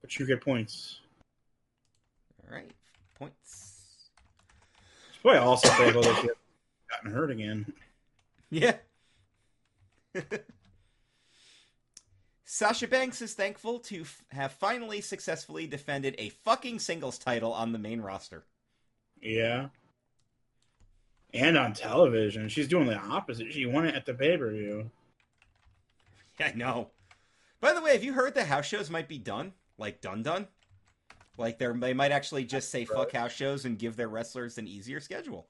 [0.00, 1.00] But you get points.
[2.42, 2.70] All right.
[3.18, 3.82] Points.
[5.08, 6.28] It's probably also thankful that she
[6.90, 7.72] gotten hurt again.
[8.50, 8.76] Yeah.
[12.44, 17.72] Sasha Banks is thankful to f- have finally successfully defended a fucking singles title on
[17.72, 18.44] the main roster.
[19.20, 19.68] Yeah.
[21.34, 22.48] And on television.
[22.48, 23.52] She's doing the opposite.
[23.52, 24.90] She won it at the pay per view.
[26.40, 26.90] I know.
[27.60, 29.52] By the way, have you heard that house shows might be done?
[29.78, 30.46] Like done done?
[31.38, 34.66] Like they they might actually just say fuck house shows and give their wrestlers an
[34.66, 35.46] easier schedule.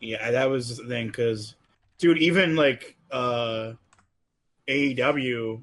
[0.00, 1.54] Yeah, that was the thing because,
[1.98, 3.72] dude, even like uh,
[4.68, 5.62] AEW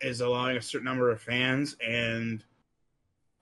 [0.00, 2.44] is allowing a certain number of fans, and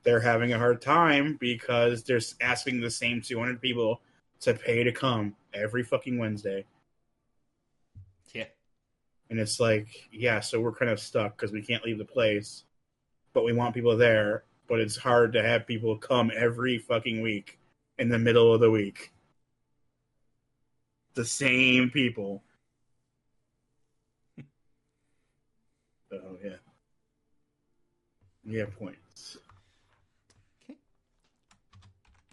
[0.02, 4.00] they're having a hard time because they're asking the same 200 people
[4.40, 6.64] to pay to come every fucking Wednesday.
[8.32, 8.44] Yeah.
[9.30, 12.64] And it's like, yeah, so we're kind of stuck because we can't leave the place,
[13.32, 14.44] but we want people there.
[14.68, 17.58] But it's hard to have people come every fucking week
[17.98, 19.12] in the middle of the week.
[21.14, 22.42] The same people.
[26.12, 26.56] oh, yeah.
[28.44, 29.38] Yeah, points.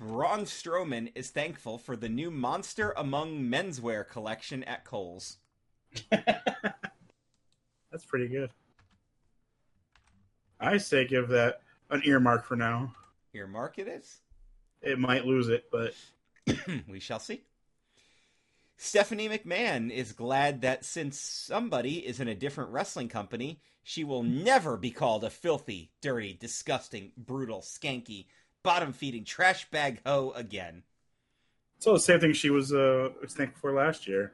[0.08, 5.38] Braun Strowman is thankful for the new Monster Among Menswear collection at Kohl's.
[6.12, 8.52] That's pretty good.
[10.60, 12.94] I say give that an earmark for now.
[13.34, 14.20] Earmark it is.
[14.84, 15.96] It might lose it, but
[16.88, 17.42] we shall see.
[18.78, 24.22] Stephanie McMahon is glad that since somebody is in a different wrestling company, she will
[24.22, 28.28] never be called a filthy, dirty, disgusting, brutal, skanky,
[28.66, 30.84] bottom feeding trash bag hoe again.
[31.80, 34.34] So the same thing she was uh was thankful for last year.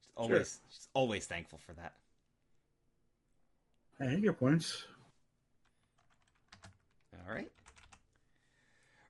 [0.00, 0.60] She's always sure.
[0.70, 1.94] she's always thankful for that.
[3.98, 4.84] Hey, your points.
[7.14, 7.50] All right.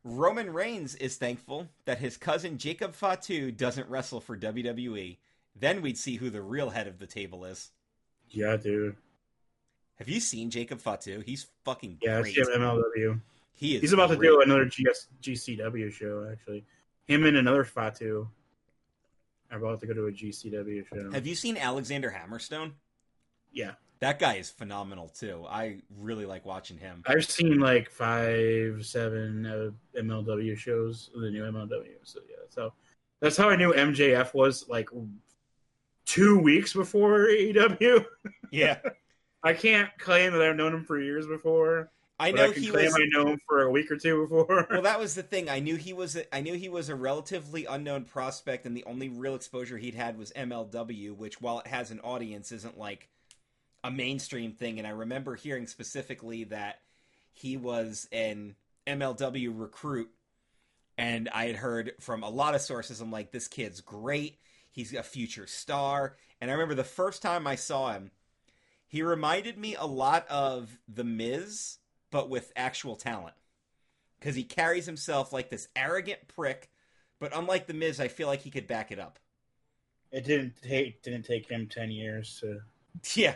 [0.04, 5.16] Roman Reigns is thankful that his cousin Jacob Fatu doesn't wrestle for WWE.
[5.58, 7.70] Then we'd see who the real head of the table is.
[8.28, 8.96] Yeah, dude.
[10.02, 11.20] Have you seen Jacob Fatu?
[11.20, 12.36] He's fucking yeah, great.
[12.36, 13.20] Yeah, MLW.
[13.54, 13.82] He is.
[13.82, 14.18] He's about great.
[14.18, 16.28] to do another GS, GCW show.
[16.28, 16.64] Actually,
[17.06, 18.26] him and another Fatu
[19.52, 21.12] are about to go to a GCW show.
[21.12, 22.72] Have you seen Alexander Hammerstone?
[23.52, 25.46] Yeah, that guy is phenomenal too.
[25.48, 27.04] I really like watching him.
[27.06, 31.94] I've seen like five, seven uh, MLW shows, the new MLW.
[32.02, 32.72] So yeah, so
[33.20, 34.88] that's how I knew MJF was like
[36.06, 38.04] two weeks before AEW.
[38.50, 38.78] Yeah.
[39.42, 41.90] I can't claim that I've known him for years before.
[42.18, 42.94] I know I he claim was.
[42.94, 44.66] I know him for a week or two before.
[44.70, 45.50] Well, that was the thing.
[45.50, 46.16] I knew he was.
[46.16, 49.94] A, I knew he was a relatively unknown prospect, and the only real exposure he'd
[49.94, 53.08] had was MLW, which, while it has an audience, isn't like
[53.82, 54.78] a mainstream thing.
[54.78, 56.78] And I remember hearing specifically that
[57.32, 58.54] he was an
[58.86, 60.10] MLW recruit,
[60.96, 63.00] and I had heard from a lot of sources.
[63.00, 64.38] I'm like, this kid's great.
[64.70, 66.16] He's a future star.
[66.40, 68.10] And I remember the first time I saw him,
[68.92, 71.78] he reminded me a lot of The Miz,
[72.12, 73.34] but with actual talent.
[74.20, 76.70] Because he carries himself like this arrogant prick,
[77.20, 79.18] but unlike The Miz, I feel like he could back it up.
[80.12, 82.60] It didn't take didn't take him ten years to
[83.16, 83.34] Yeah,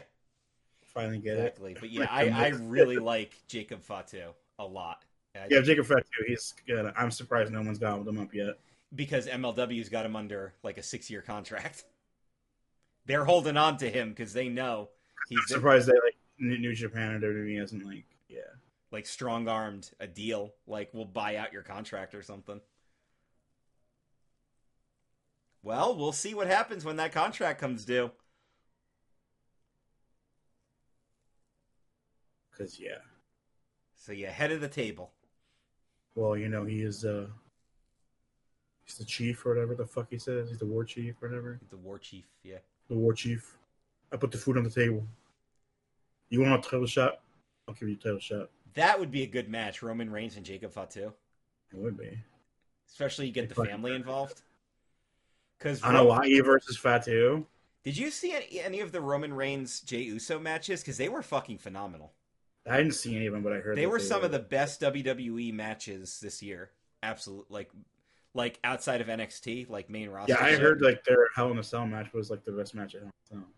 [0.85, 1.73] finally get exactly.
[1.73, 1.81] it.
[1.81, 5.05] But yeah, I, I really like Jacob Fatu a lot.
[5.35, 6.93] I- Yeah, Jacob Fatu, he's good.
[6.97, 8.59] I'm surprised no one's gobbled him up yet.
[8.95, 11.85] because MLW's got him under like a six year contract.
[13.07, 14.91] They're holding on to him because they know
[15.31, 18.41] I'm he's surprised that like New Japan or WWE hasn't like yeah.
[18.93, 20.55] like strong armed a deal.
[20.67, 22.61] Like we'll buy out your contract or something.
[25.63, 28.13] Well, we'll see what happens when that contract comes due.
[32.57, 32.99] Cause yeah.
[33.97, 35.11] So yeah, head of the table.
[36.15, 37.27] Well, you know, he is uh
[38.85, 40.49] he's the chief or whatever the fuck he says.
[40.49, 41.59] He's the war chief or whatever.
[41.69, 42.59] The war chief, yeah.
[42.89, 43.56] The war chief.
[44.13, 45.07] I put the food on the table.
[46.29, 47.21] You want a title shot?
[47.69, 48.51] I'll give you a title shot.
[48.75, 51.13] That would be a good match, Roman Reigns and Jacob Fatu.
[51.73, 52.19] It would be.
[52.89, 54.43] Especially you get the family involved.
[55.59, 57.47] Because Anoa'i versus Fatu.
[57.83, 60.83] did you see any, any of the Roman Reigns Jey Uso matches?
[60.83, 62.13] Because they were fucking phenomenal.
[62.69, 64.81] I didn't see any of them, but I heard They were some of the best
[64.81, 66.71] WWE matches this year.
[67.03, 67.71] Absolutely, like,
[68.35, 70.35] like outside of NXT, like main roster.
[70.35, 72.95] Yeah, I heard like their Hell in a Cell match was like the best match
[72.95, 73.49] at Hell in a Cell.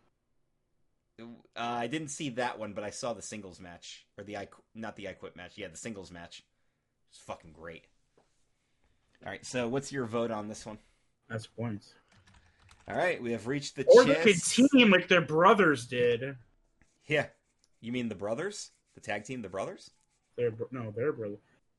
[1.21, 1.25] Uh,
[1.57, 4.97] I didn't see that one, but I saw the singles match or the I not
[4.97, 5.53] the I Quit match.
[5.57, 6.43] Yeah, the singles match.
[7.11, 7.87] It's fucking great.
[9.25, 10.79] All right, so what's your vote on this one?
[11.29, 11.95] That's points.
[12.87, 14.57] All right, we have reached the Or they could chance.
[14.73, 16.37] team like their brothers did.
[17.07, 17.27] Yeah,
[17.81, 19.91] you mean the brothers, the tag team, the brothers?
[20.37, 21.37] Their no, their brother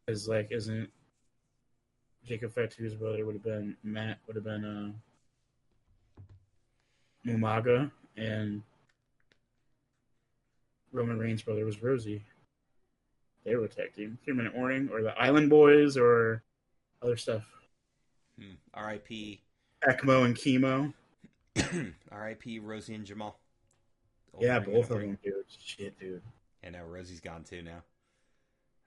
[0.08, 0.90] is like isn't
[2.26, 4.18] Jacob Fatu's brother would have been Matt.
[4.28, 4.66] Would have been
[7.26, 8.62] uh, Umaga, and
[10.92, 12.22] Roman Reigns' brother was Rosey.
[13.46, 14.18] They were tag team.
[14.24, 16.44] Three Minute Warning, or the Island Boys, or
[17.02, 17.44] other stuff.
[18.40, 18.54] Hmm.
[18.74, 19.42] R.I.P.
[19.88, 20.94] ECMO and Chemo.
[22.12, 22.60] R.I.P.
[22.60, 23.40] Rosey and Jamal.
[24.34, 25.34] Old yeah, both of them, dude.
[25.64, 26.22] Shit, dude.
[26.64, 27.84] And now Rosey's gone too now.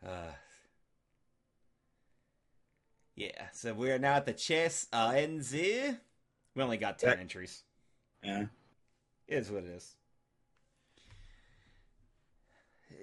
[0.07, 0.32] Uh,
[3.16, 5.98] yeah, so we're now at the chess uh, NZ.
[6.55, 7.20] We only got 10 Yeah.
[7.20, 7.62] entries.
[8.22, 8.44] Yeah.
[9.28, 9.94] It is what it is.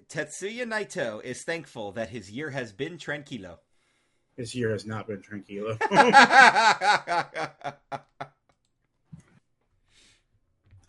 [0.09, 3.59] Tetsuya Naito is thankful that his year has been tranquilo.
[4.35, 5.77] This year has not been tranquilo.
[5.91, 7.25] I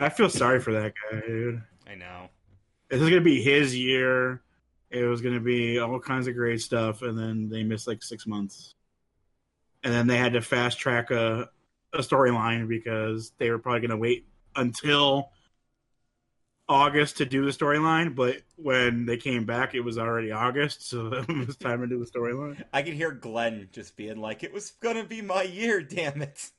[0.01, 1.63] I feel sorry for that guy, dude.
[1.87, 2.31] I know.
[2.89, 4.41] This is gonna be his year.
[4.89, 8.27] It was gonna be all kinds of great stuff, and then they missed like six
[8.27, 8.75] months,
[9.85, 11.51] and then they had to fast track a
[11.93, 15.31] a storyline because they were probably gonna wait until
[16.71, 18.15] August to do the storyline.
[18.15, 21.99] But when they came back, it was already August, so it was time to do
[21.99, 22.63] the storyline.
[22.73, 26.51] I could hear Glenn just being like, it was gonna be my year, damn it.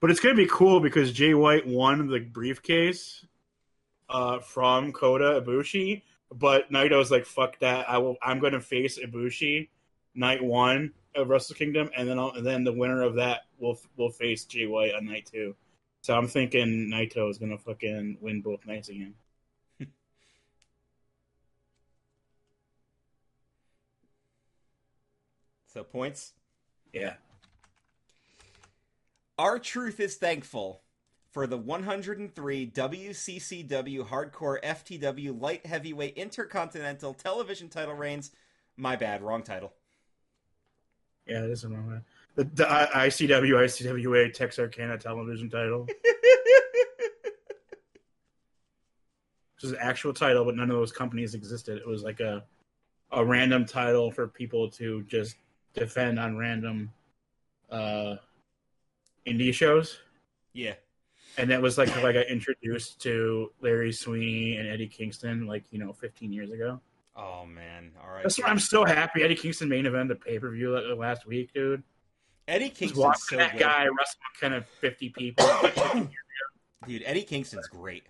[0.00, 3.24] But it's gonna be cool because Jay White won the briefcase
[4.08, 7.90] uh, from Kota Ibushi, but Naito's like, "Fuck that!
[7.90, 8.16] I will.
[8.22, 9.68] I'm gonna face Ibushi
[10.14, 13.78] night one of Wrestle Kingdom, and then I'll, and then the winner of that will
[13.96, 15.56] will face Jay White on night two.
[16.00, 19.14] So I'm thinking Naito is gonna fucking win both nights again.
[25.66, 26.32] So points.
[26.92, 27.14] Yeah,
[29.38, 30.82] R-Truth is thankful
[31.30, 38.30] for the 103 WCCW Hardcore FTW Light Heavyweight Intercontinental Television title reigns.
[38.76, 39.72] My bad, wrong title.
[41.26, 42.02] yeah, this is wrong.
[42.36, 45.86] The, the I- ICW ICWA Texarkana television title.
[49.56, 51.78] Which is an actual title, but none of those companies existed.
[51.78, 52.44] It was like a
[53.10, 55.34] a random title for people to just
[55.74, 56.92] defend on random
[57.70, 58.16] uh
[59.26, 59.98] indie shows.
[60.52, 60.74] yeah.
[61.36, 65.64] And that was like how I got introduced to Larry Sweeney and Eddie Kingston like,
[65.70, 66.80] you know, fifteen years ago.
[67.16, 67.90] Oh man.
[68.02, 68.22] All right.
[68.22, 71.52] That's why I'm so happy Eddie Kingston main event the pay per view last week,
[71.52, 71.82] dude.
[72.48, 73.60] Eddie Kingston's so that good.
[73.60, 75.46] guy wrestle kind of fifty people.
[76.86, 78.04] Dude, Eddie Kingston's great.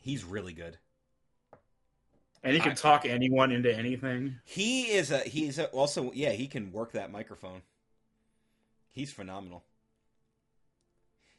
[0.00, 0.76] He's really good.
[2.42, 4.36] and he can I- talk anyone into anything.
[4.44, 7.62] He is a he's a, also yeah, he can work that microphone.
[8.92, 9.64] He's phenomenal.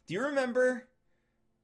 [0.07, 0.87] Do you remember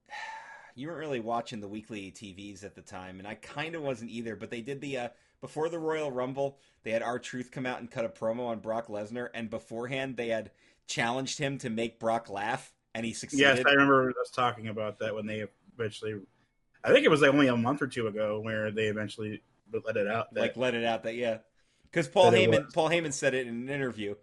[0.76, 4.11] you weren't really watching the weekly TVs at the time and I kind of wasn't
[4.11, 5.09] either, but they did the uh
[5.42, 8.88] before the Royal Rumble, they had R-Truth come out and cut a promo on Brock
[8.88, 10.52] Lesnar and beforehand they had
[10.88, 13.58] challenged him to make Brock laugh and he succeeded.
[13.58, 15.46] Yes, I remember us talking about that when they
[15.78, 16.20] eventually.
[16.84, 19.42] I think it was like only a month or two ago where they eventually
[19.86, 20.34] let it out.
[20.34, 21.38] That, like let it out that yeah.
[21.92, 22.74] Cuz Paul That Heyman.
[22.74, 24.16] Paul Heyman said it in an interview.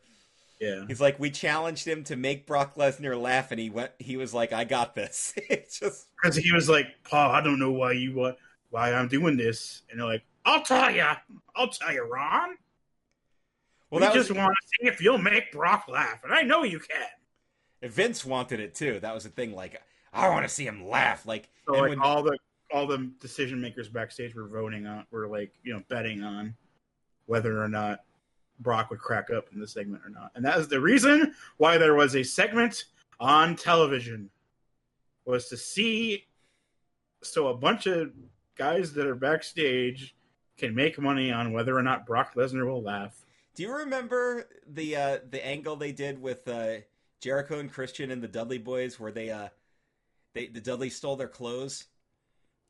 [0.60, 3.92] yeah, He's like, we challenged him to make Brock Lesnar laugh, and he went.
[3.98, 5.32] He was like, I got this.
[5.48, 8.38] it's just because he was like, "Paul, I don't know why you what
[8.70, 11.04] why I'm doing this," and they're like, "I'll tell you,
[11.54, 12.56] I'll tell you, Ron.
[13.90, 16.62] well, we just was want to see if you'll make Brock laugh, and I know
[16.62, 18.98] you can." Vince wanted it too.
[19.00, 19.54] That was the thing.
[19.54, 19.80] Like,
[20.12, 21.26] I want to see him laugh.
[21.26, 22.38] Like, So like when- all the
[22.70, 26.54] all the decision makers backstage were voting on, were like you know betting on
[27.26, 28.00] whether or not
[28.60, 31.76] Brock would crack up in the segment or not, and that is the reason why
[31.78, 32.84] there was a segment
[33.20, 34.30] on television
[35.24, 36.26] was to see
[37.22, 38.12] so a bunch of
[38.56, 40.14] guys that are backstage
[40.58, 43.24] can make money on whether or not Brock Lesnar will laugh.
[43.54, 46.78] do you remember the uh, the angle they did with uh,
[47.20, 49.48] Jericho and Christian and the Dudley Boys, where they uh,
[50.34, 51.86] they the Dudley stole their clothes,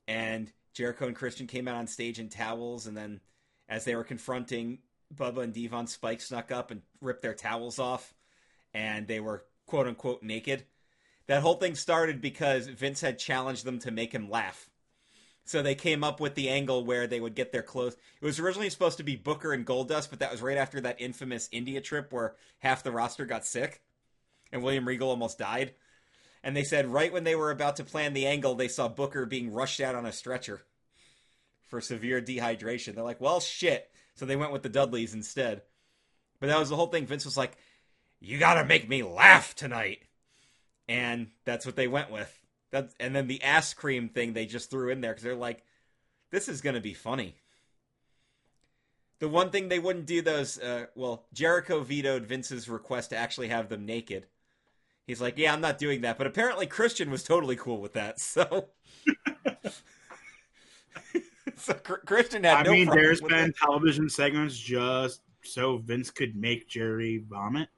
[0.07, 3.20] and Jericho and Christian came out on stage in towels, and then
[3.68, 4.78] as they were confronting
[5.14, 8.14] Bubba and Devon, Spike snuck up and ripped their towels off,
[8.72, 10.64] and they were quote unquote naked.
[11.26, 14.68] That whole thing started because Vince had challenged them to make him laugh.
[15.49, 17.97] So they came up with the angle where they would get their clothes.
[18.21, 21.01] It was originally supposed to be Booker and Goldust, but that was right after that
[21.01, 23.81] infamous India trip where half the roster got sick
[24.53, 25.73] and William Regal almost died.
[26.45, 29.25] And they said right when they were about to plan the angle, they saw Booker
[29.25, 30.67] being rushed out on a stretcher
[31.63, 32.95] for severe dehydration.
[32.95, 33.91] They're like, well, shit.
[34.17, 35.63] So they went with the Dudleys instead.
[36.41, 37.07] But that was the whole thing.
[37.07, 37.57] Vince was like,
[38.21, 40.03] you gotta make me laugh tonight.
[40.91, 42.38] And that's what they went with.
[42.71, 45.64] That, and then the ass cream thing they just threw in there because they're like,
[46.31, 47.35] this is going to be funny.
[49.21, 53.49] The one thing they wouldn't do those, uh, well, Jericho vetoed Vince's request to actually
[53.49, 54.27] have them naked.
[55.07, 56.19] He's like, yeah, I'm not doing that.
[56.19, 58.21] But apparently Christian was totally cool with that.
[58.31, 58.69] So,
[61.57, 63.53] so Christian had I no mean, there's been it.
[63.53, 67.69] television segments just so Vince could make Jerry vomit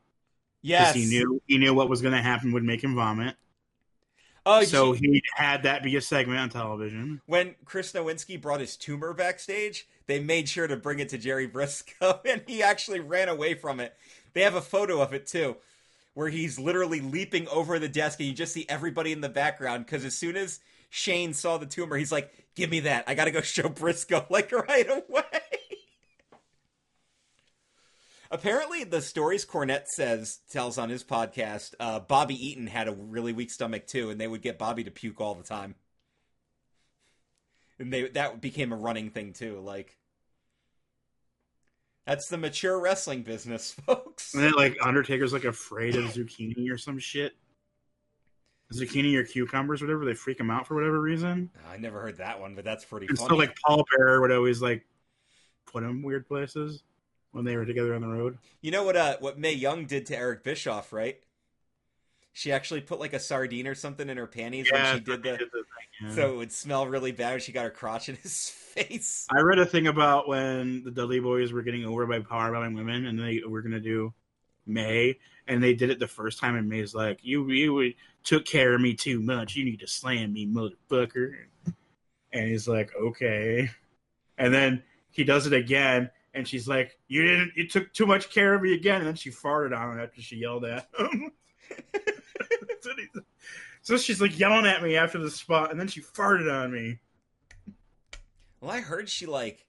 [0.62, 0.94] Yes.
[0.94, 3.36] he knew he knew what was going to happen would make him vomit.
[4.52, 7.20] Oh, so he had that be a segment on television.
[7.26, 11.48] when Chris Nowinski brought his tumor backstage, they made sure to bring it to Jerry
[11.48, 13.94] Brisco, and he actually ran away from it.
[14.32, 15.56] They have a photo of it too,
[16.14, 19.86] where he's literally leaping over the desk, and you just see everybody in the background.
[19.86, 20.58] Because as soon as
[20.90, 23.04] Shane saw the tumor, he's like, "Give me that!
[23.06, 25.39] I gotta go show Briscoe like right away."
[28.30, 33.32] Apparently, the stories Cornette says tells on his podcast, uh, Bobby Eaton had a really
[33.32, 35.74] weak stomach too, and they would get Bobby to puke all the time
[37.80, 39.58] and they that became a running thing too.
[39.58, 39.96] Like
[42.06, 44.34] that's the mature wrestling business, folks.
[44.34, 47.32] And then like Undertaker's like afraid of zucchini or some shit.
[48.72, 51.50] Zucchini or cucumbers, whatever, they freak him out for whatever reason.
[51.68, 53.28] I never heard that one, but that's pretty And funny.
[53.30, 54.86] so like Paul Bearer would always like
[55.66, 56.84] put him weird places
[57.32, 58.38] when they were together on the road.
[58.60, 58.96] you know what?
[58.96, 61.18] Uh, what Mae Young did to Eric Bischoff, right?
[62.32, 65.36] She actually put like a sardine or something in her panties when she did the,
[65.36, 65.48] thing,
[66.02, 66.14] yeah.
[66.14, 69.26] so it would smell really bad when she got her crotch in his face.
[69.30, 73.06] I read a thing about when the Dudley Boys were getting over by powerbombing women,
[73.06, 74.14] and they were gonna do
[74.66, 78.74] Mae, and they did it the first time, and Mae's like, "You you took care
[78.74, 79.56] of me too much.
[79.56, 81.34] You need to slam me, motherfucker."
[82.32, 83.70] And he's like, "Okay,"
[84.38, 87.52] and then he does it again, and she's like, "You didn't.
[87.56, 90.20] You took too much care of me again." And then she farted on him after
[90.20, 91.32] she yelled at him.
[93.82, 96.98] So she's like yelling at me after the spot, and then she farted on me.
[98.60, 99.66] Well, I heard she like.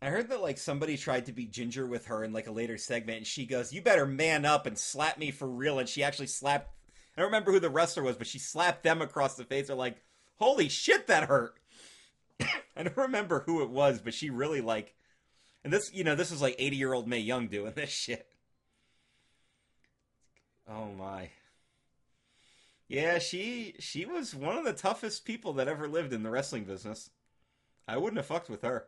[0.00, 2.78] I heard that like somebody tried to be ginger with her in like a later
[2.78, 6.04] segment, and she goes, "You better man up and slap me for real." And she
[6.04, 6.70] actually slapped.
[7.16, 9.66] I don't remember who the wrestler was, but she slapped them across the face.
[9.66, 10.02] They're like,
[10.36, 11.58] "Holy shit, that hurt!"
[12.76, 14.94] I don't remember who it was, but she really like.
[15.64, 18.28] And this, you know, this is like eighty year old Mae Young doing this shit.
[20.68, 21.30] Oh my.
[22.86, 26.64] Yeah, she she was one of the toughest people that ever lived in the wrestling
[26.64, 27.10] business.
[27.88, 28.86] I wouldn't have fucked with her.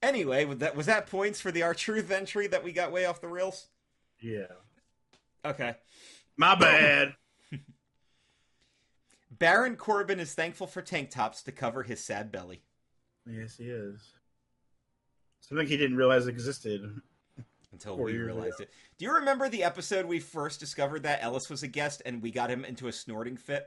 [0.00, 3.20] Anyway, was that was that points for the R-Truth entry that we got way off
[3.20, 3.66] the rails?
[4.20, 4.46] Yeah.
[5.44, 5.74] Okay.
[6.36, 7.14] My bad.
[9.30, 12.62] Baron Corbin is thankful for tank tops to cover his sad belly.
[13.26, 14.00] Yes, he is.
[15.40, 17.00] Something he didn't realize existed.
[17.72, 18.64] Until we realized ago.
[18.64, 18.70] it.
[18.98, 22.30] Do you remember the episode we first discovered that Ellis was a guest and we
[22.30, 23.66] got him into a snorting fit?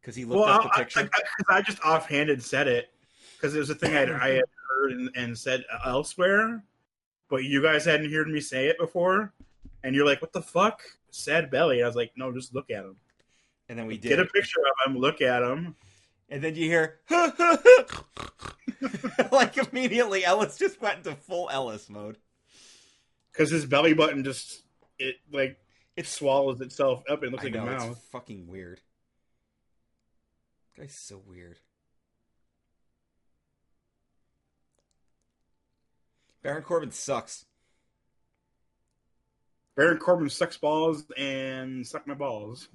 [0.00, 1.00] Because he looked well, up the I, I, picture.
[1.00, 2.90] I, 'cause I just offhanded said it
[3.36, 6.64] because it was a thing I had, I had heard and, and said elsewhere,
[7.30, 9.32] but you guys hadn't heard me say it before,
[9.84, 11.82] and you're like, "What the fuck?" Sad belly.
[11.82, 12.96] I was like, "No, just look at him.
[13.68, 14.08] and then we did.
[14.08, 14.98] Get a picture of him.
[14.98, 15.76] Look at him."
[16.32, 16.98] And then you hear,
[19.30, 22.16] like immediately, Ellis just went into full Ellis mode.
[23.30, 24.62] Because his belly button just
[24.98, 25.58] it like
[25.94, 28.02] it swallows itself up and looks I like know a it's mouth.
[28.12, 28.80] fucking weird.
[30.74, 31.58] Guy's so weird.
[36.42, 37.44] Baron Corbin sucks.
[39.76, 42.68] Baron Corbin sucks balls and suck my balls.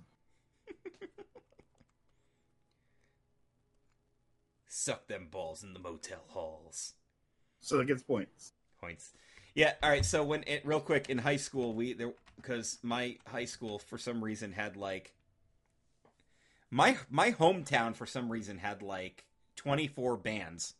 [4.77, 6.93] Suck them balls in the motel halls.
[7.61, 8.51] So it gets points.
[8.79, 9.11] Points.
[9.55, 9.73] Yeah.
[9.81, 10.05] All right.
[10.05, 13.97] So when it real quick in high school, we there because my high school for
[13.97, 15.15] some reason had like
[16.69, 19.25] my my hometown for some reason had like
[19.55, 20.75] 24 bands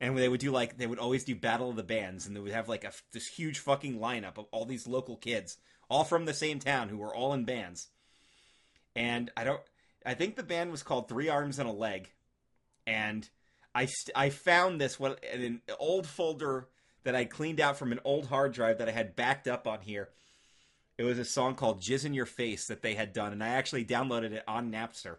[0.00, 2.40] and they would do like they would always do battle of the bands and they
[2.40, 5.56] would have like a this huge fucking lineup of all these local kids
[5.90, 7.88] all from the same town who were all in bands
[8.94, 9.62] and i don't
[10.04, 12.10] i think the band was called three arms and a leg
[12.86, 13.28] and
[13.74, 16.68] i st- i found this what an old folder
[17.04, 19.80] that i cleaned out from an old hard drive that i had backed up on
[19.80, 20.08] here
[20.98, 23.48] it was a song called Jizz in Your Face that they had done, and I
[23.48, 25.16] actually downloaded it on Napster.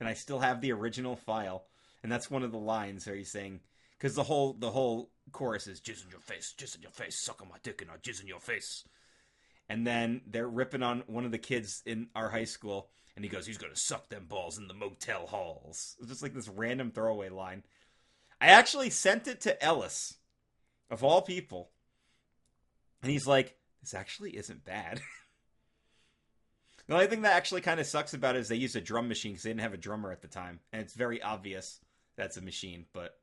[0.00, 1.64] And I still have the original file.
[2.02, 3.60] And that's one of the lines where he's saying,
[3.96, 7.24] because the whole the whole chorus is jizz in your face, jizz in your face,
[7.24, 8.82] suck on my dick and I jizz in your face.
[9.68, 13.28] And then they're ripping on one of the kids in our high school, and he
[13.28, 15.96] goes, he's gonna suck them balls in the motel halls.
[16.00, 17.62] It's just like this random throwaway line.
[18.40, 20.14] I actually sent it to Ellis,
[20.90, 21.70] of all people,
[23.02, 25.00] and he's like, this actually isn't bad.
[26.86, 29.08] the only thing that actually kind of sucks about it is they used a drum
[29.08, 31.80] machine because they didn't have a drummer at the time, and it's very obvious
[32.16, 32.86] that's a machine.
[32.92, 33.16] But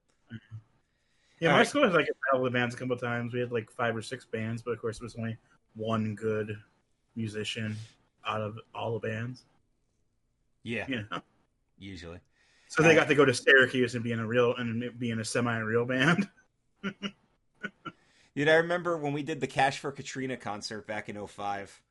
[1.40, 1.68] Yeah, All my right.
[1.68, 3.34] school has like a battle of bands a couple of times.
[3.34, 5.38] We had like five or six bands, but of course, there was only
[5.76, 6.57] one good
[7.16, 7.76] musician
[8.26, 9.44] out of all the bands.
[10.64, 11.22] Yeah, You know,
[11.77, 12.19] usually.
[12.68, 15.19] so they got to go to Syracuse and be in a real and be in
[15.19, 16.30] a semi-real band.
[18.36, 21.81] Dude, I remember when we did the Cash for Katrina concert back in 05.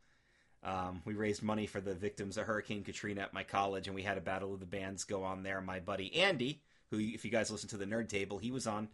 [0.65, 4.03] Um, we raised money for the victims of Hurricane Katrina at my college, and we
[4.03, 5.61] had a battle of the bands go on there.
[5.61, 8.89] My buddy Andy, who, if you guys listen to the Nerd Table, he was on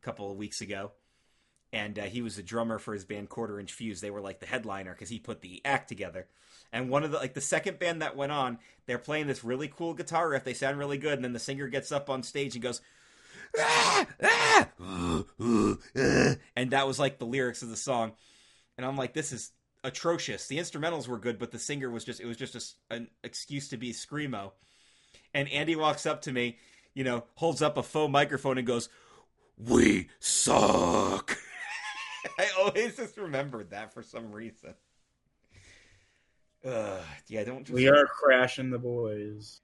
[0.00, 0.92] a couple of weeks ago,
[1.72, 4.00] and uh, he was the drummer for his band Quarter Inch Fuse.
[4.00, 6.26] They were like the headliner because he put the act together.
[6.72, 9.68] And one of the like the second band that went on, they're playing this really
[9.68, 10.44] cool guitar riff.
[10.44, 12.80] They sound really good, and then the singer gets up on stage and goes,
[13.58, 18.12] "Ah, ah, uh, uh, uh," and that was like the lyrics of the song.
[18.76, 20.46] And I'm like, this is atrocious.
[20.46, 22.54] The instrumentals were good, but the singer was just it was just
[22.90, 24.52] a an excuse to be screamo.
[25.32, 26.58] And Andy walks up to me,
[26.94, 28.90] you know, holds up a faux microphone and goes,
[29.56, 31.37] "We suck."
[32.38, 34.74] I always just remembered that for some reason.
[36.64, 36.98] Uh,
[37.28, 39.60] yeah, don't just We are crashing the boys.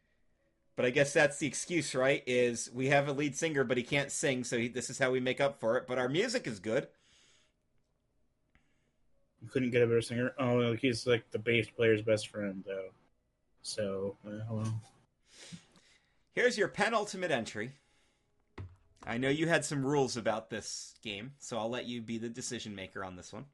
[0.77, 2.23] but I guess that's the excuse, right?
[2.27, 5.11] Is we have a lead singer, but he can't sing, so he, this is how
[5.11, 5.87] we make up for it.
[5.87, 6.87] But our music is good.
[9.43, 10.33] We couldn't get a better singer.
[10.39, 12.91] Oh, he's like the bass player's best friend, though.
[13.63, 14.81] So, uh, well,
[16.33, 17.73] Here's your penultimate entry.
[19.07, 22.29] I know you had some rules about this game, so I'll let you be the
[22.29, 23.45] decision maker on this one.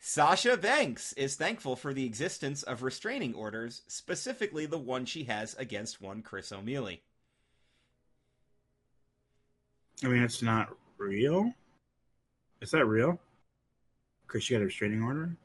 [0.00, 5.54] Sasha Banks is thankful for the existence of restraining orders, specifically the one she has
[5.54, 7.00] against one Chris O'Mealy.
[10.02, 11.52] I mean, it's not real.
[12.60, 13.20] Is that real?
[14.26, 15.36] Chris, you got a restraining order.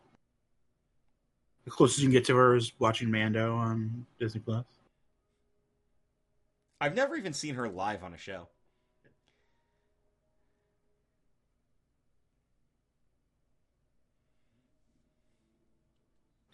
[1.65, 4.65] The closest you can get to her is watching Mando on Disney Plus.
[6.79, 8.47] I've never even seen her live on a show.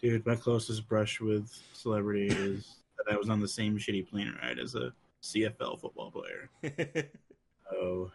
[0.00, 4.34] Dude, my closest brush with celebrity is that I was on the same shitty plane
[4.42, 4.92] ride as a
[5.22, 6.50] CFL football player.
[7.72, 8.10] Oh,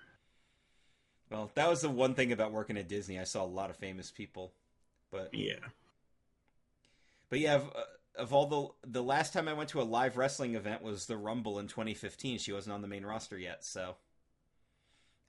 [1.30, 3.20] well, that was the one thing about working at Disney.
[3.20, 4.54] I saw a lot of famous people,
[5.12, 5.56] but yeah.
[7.30, 7.84] But yeah, uh,
[8.20, 11.18] of, all the the last time I went to a live wrestling event was the
[11.18, 12.38] Rumble in 2015.
[12.38, 13.96] She wasn't on the main roster yet, so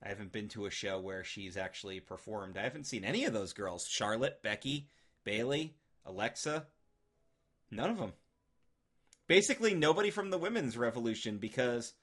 [0.03, 2.57] I haven't been to a show where she's actually performed.
[2.57, 4.89] I haven't seen any of those girls: Charlotte, Becky,
[5.25, 6.67] Bayley, Alexa.
[7.71, 8.13] None of them.
[9.27, 11.95] Basically, nobody from the women's revolution because,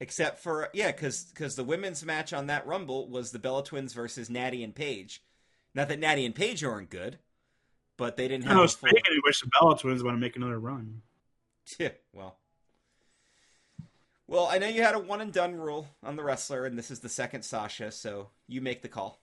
[0.00, 3.92] except for yeah, because because the women's match on that Rumble was the Bella Twins
[3.92, 5.22] versus Natty and Paige.
[5.74, 7.18] Not that Natty and Paige aren't good,
[8.02, 8.56] but they didn't have.
[8.56, 11.02] I a was full- thinking, wish the Bella Twins want to make another run.
[11.78, 12.36] Yeah, well.
[14.26, 16.90] Well, I know you had a one and done rule on the wrestler, and this
[16.90, 19.20] is the second Sasha, so you make the call.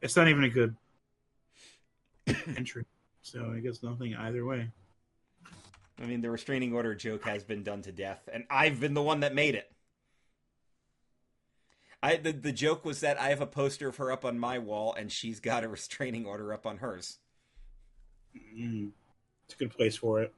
[0.00, 0.74] It's not even a good
[2.56, 2.86] entry,
[3.20, 4.70] so I guess nothing either way.
[6.00, 9.02] I mean, the restraining order joke has been done to death, and I've been the
[9.02, 9.70] one that made it.
[12.02, 14.58] I the, the joke was that I have a poster of her up on my
[14.58, 17.18] wall, and she's got a restraining order up on hers.
[18.36, 18.90] Mm,
[19.46, 20.32] it's a good place for it.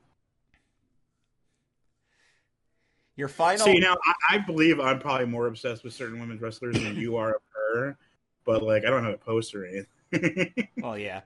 [3.16, 3.64] Your final.
[3.64, 7.16] See, now I, I believe I'm probably more obsessed with certain women's wrestlers than you
[7.16, 7.96] are of her,
[8.44, 10.68] but like I don't have a poster or anything.
[10.76, 11.22] Well, yeah.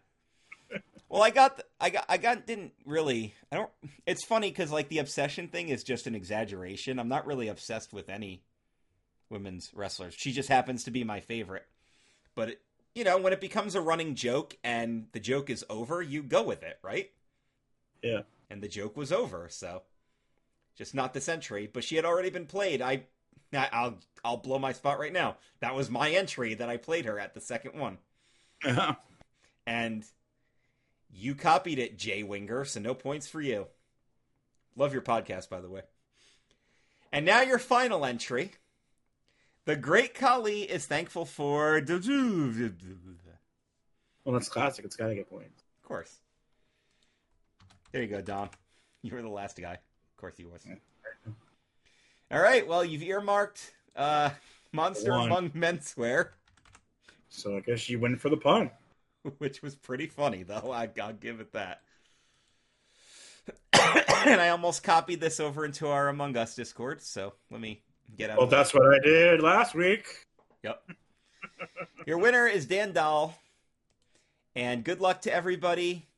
[1.09, 3.35] Well, I got, I got, I got, didn't really.
[3.51, 3.71] I don't.
[4.07, 7.01] It's funny because like the obsession thing is just an exaggeration.
[7.01, 8.43] I'm not really obsessed with any
[9.29, 10.15] women's wrestlers.
[10.17, 11.67] She just happens to be my favorite.
[12.37, 12.61] But it,
[12.95, 16.43] you know, when it becomes a running joke and the joke is over, you go
[16.43, 17.11] with it, right?
[18.03, 18.23] Yeah.
[18.49, 19.83] And the joke was over, so
[20.77, 21.69] just not this entry.
[21.73, 22.83] But she had already been played.
[22.83, 23.03] I,
[23.53, 25.37] I- I'll, I'll blow my spot right now.
[25.61, 27.99] That was my entry that I played her at the second one
[28.65, 28.95] uh-huh.
[29.67, 30.05] and
[31.13, 33.67] you copied it, Jay Winger, so no points for you.
[34.77, 35.83] Love your podcast, by the way.
[37.13, 38.53] And now your final entry.
[39.71, 41.81] The great Khali is thankful for.
[44.25, 44.85] Well, that's classic.
[44.85, 45.63] It's got to get points.
[45.81, 46.19] Of course.
[47.93, 48.51] There you go, Dom.
[49.03, 49.75] You were the last guy.
[49.75, 50.67] Of course he was.
[52.33, 54.31] All right, well, you've earmarked uh,
[54.73, 55.29] Monster One.
[55.29, 56.31] Among Menswear,
[57.29, 58.73] So I guess you win for the pun.
[59.39, 60.73] which was pretty funny, though.
[60.73, 61.83] I, I'll give it that.
[64.27, 67.85] and I almost copied this over into our Among Us Discord, so let me
[68.17, 68.39] get out.
[68.39, 70.07] Well, that's what I did last week.
[70.63, 70.83] Yep.
[72.07, 73.37] Your winner is Dan Dahl.
[74.57, 76.09] And good luck to everybody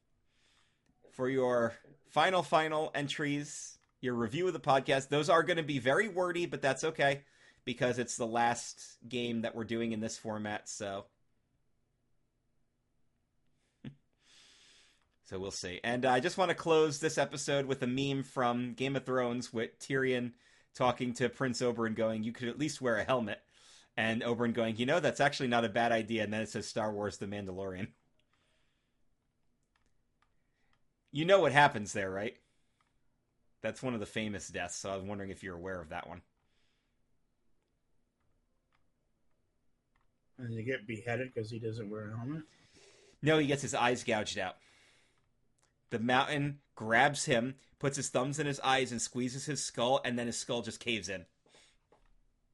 [1.13, 1.75] for your
[2.09, 5.09] final, final entries your review of the podcast.
[5.09, 7.23] Those are going to be very wordy, but that's okay
[7.65, 10.69] because it's the last game that we're doing in this format.
[10.69, 11.05] So,
[15.25, 15.81] so we'll see.
[15.85, 19.53] And I just want to close this episode with a meme from Game of Thrones
[19.53, 20.33] with Tyrion
[20.75, 23.41] talking to Prince Oberyn, going, "You could at least wear a helmet."
[23.97, 26.67] And Oberyn going, "You know, that's actually not a bad idea." And then it says
[26.67, 27.89] Star Wars: The Mandalorian.
[31.11, 32.37] You know what happens there, right?
[33.61, 36.09] That's one of the famous deaths, so I was wondering if you're aware of that
[36.09, 36.23] one.
[40.39, 42.43] And he get beheaded because he doesn't wear a helmet?
[43.21, 44.57] No, he gets his eyes gouged out.
[45.91, 50.17] The mountain grabs him, puts his thumbs in his eyes, and squeezes his skull, and
[50.17, 51.27] then his skull just caves in.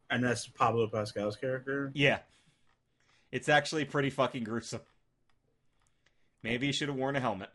[0.08, 1.92] And that's Pablo Pascal's character?
[1.94, 2.20] Yeah.
[3.30, 4.80] It's actually pretty fucking gruesome.
[6.42, 7.50] Maybe he should have worn a helmet.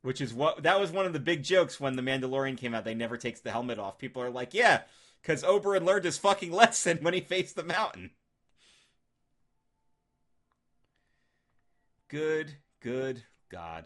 [0.00, 2.84] Which is what that was one of the big jokes when the Mandalorian came out.
[2.84, 3.98] They never takes the helmet off.
[3.98, 4.82] People are like, "Yeah,
[5.20, 8.12] because Oberyn learned his fucking lesson when he faced the mountain."
[12.08, 13.84] Good, good God.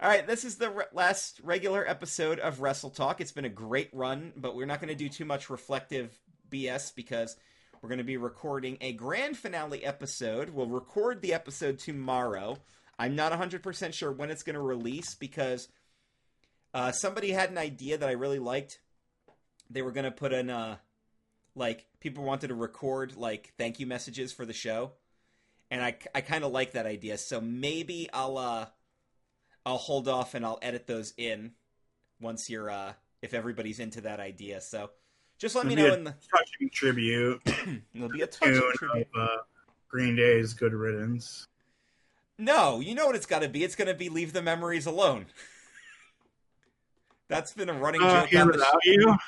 [0.00, 3.20] All right, this is the re- last regular episode of Wrestle Talk.
[3.20, 6.18] It's been a great run, but we're not going to do too much reflective
[6.50, 7.36] BS because
[7.80, 10.50] we're going to be recording a grand finale episode.
[10.50, 12.58] We'll record the episode tomorrow.
[12.98, 15.68] I'm not 100% sure when it's going to release because
[16.74, 18.80] uh, somebody had an idea that I really liked.
[19.70, 20.76] They were going to put in, uh,
[21.54, 24.92] like, people wanted to record, like, thank you messages for the show.
[25.72, 27.16] And I, I kind of like that idea.
[27.16, 28.66] So maybe I'll, uh,
[29.64, 31.52] I'll hold off and I'll edit those in
[32.20, 32.92] once you're, uh,
[33.22, 34.60] if everybody's into that idea.
[34.60, 34.90] So
[35.38, 37.40] just let me It'll be know in the, touching tribute
[37.94, 39.08] it'll be a touch of tune tribute.
[39.14, 39.36] of uh,
[39.88, 41.48] Green Day's Good Riddance.
[42.38, 43.64] No, you know what it's got to be.
[43.64, 45.26] It's going to be "Leave the Memories Alone."
[47.28, 49.18] That's been a running Uh, joke on the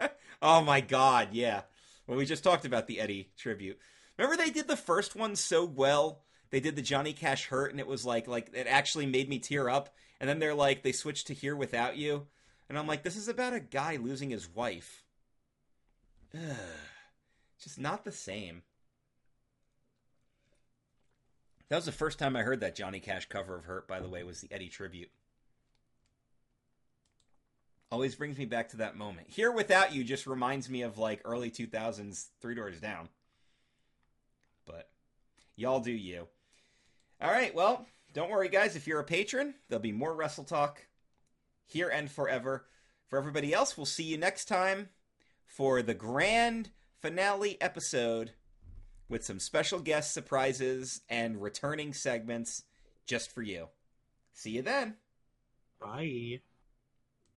[0.00, 0.08] show.
[0.42, 1.62] oh my god, yeah.
[2.06, 3.78] Well, we just talked about the Eddie tribute.
[4.18, 6.22] Remember they did the first one so well.
[6.50, 9.38] They did the Johnny Cash hurt, and it was like like it actually made me
[9.38, 9.94] tear up.
[10.20, 12.26] And then they're like they switched to Here Without You,
[12.68, 15.02] and I'm like, this is about a guy losing his wife.
[16.34, 16.40] Ugh.
[17.62, 18.62] Just not the same.
[21.68, 24.08] That was the first time I heard that Johnny Cash cover of Hurt, by the
[24.08, 25.10] way, was the Eddie tribute.
[27.90, 29.28] Always brings me back to that moment.
[29.30, 33.08] Here Without You just reminds me of like early 2000s Three Doors Down.
[34.66, 34.88] But
[35.56, 36.28] y'all do you.
[37.20, 38.76] All right, well, don't worry, guys.
[38.76, 40.86] If you're a patron, there'll be more Wrestle Talk
[41.66, 42.66] here and forever.
[43.08, 44.88] For everybody else, we'll see you next time
[45.46, 46.70] for the grand
[47.00, 48.32] finale episode
[49.08, 52.62] with some special guest surprises and returning segments
[53.06, 53.68] just for you.
[54.32, 54.96] See you then.
[55.80, 56.40] Bye.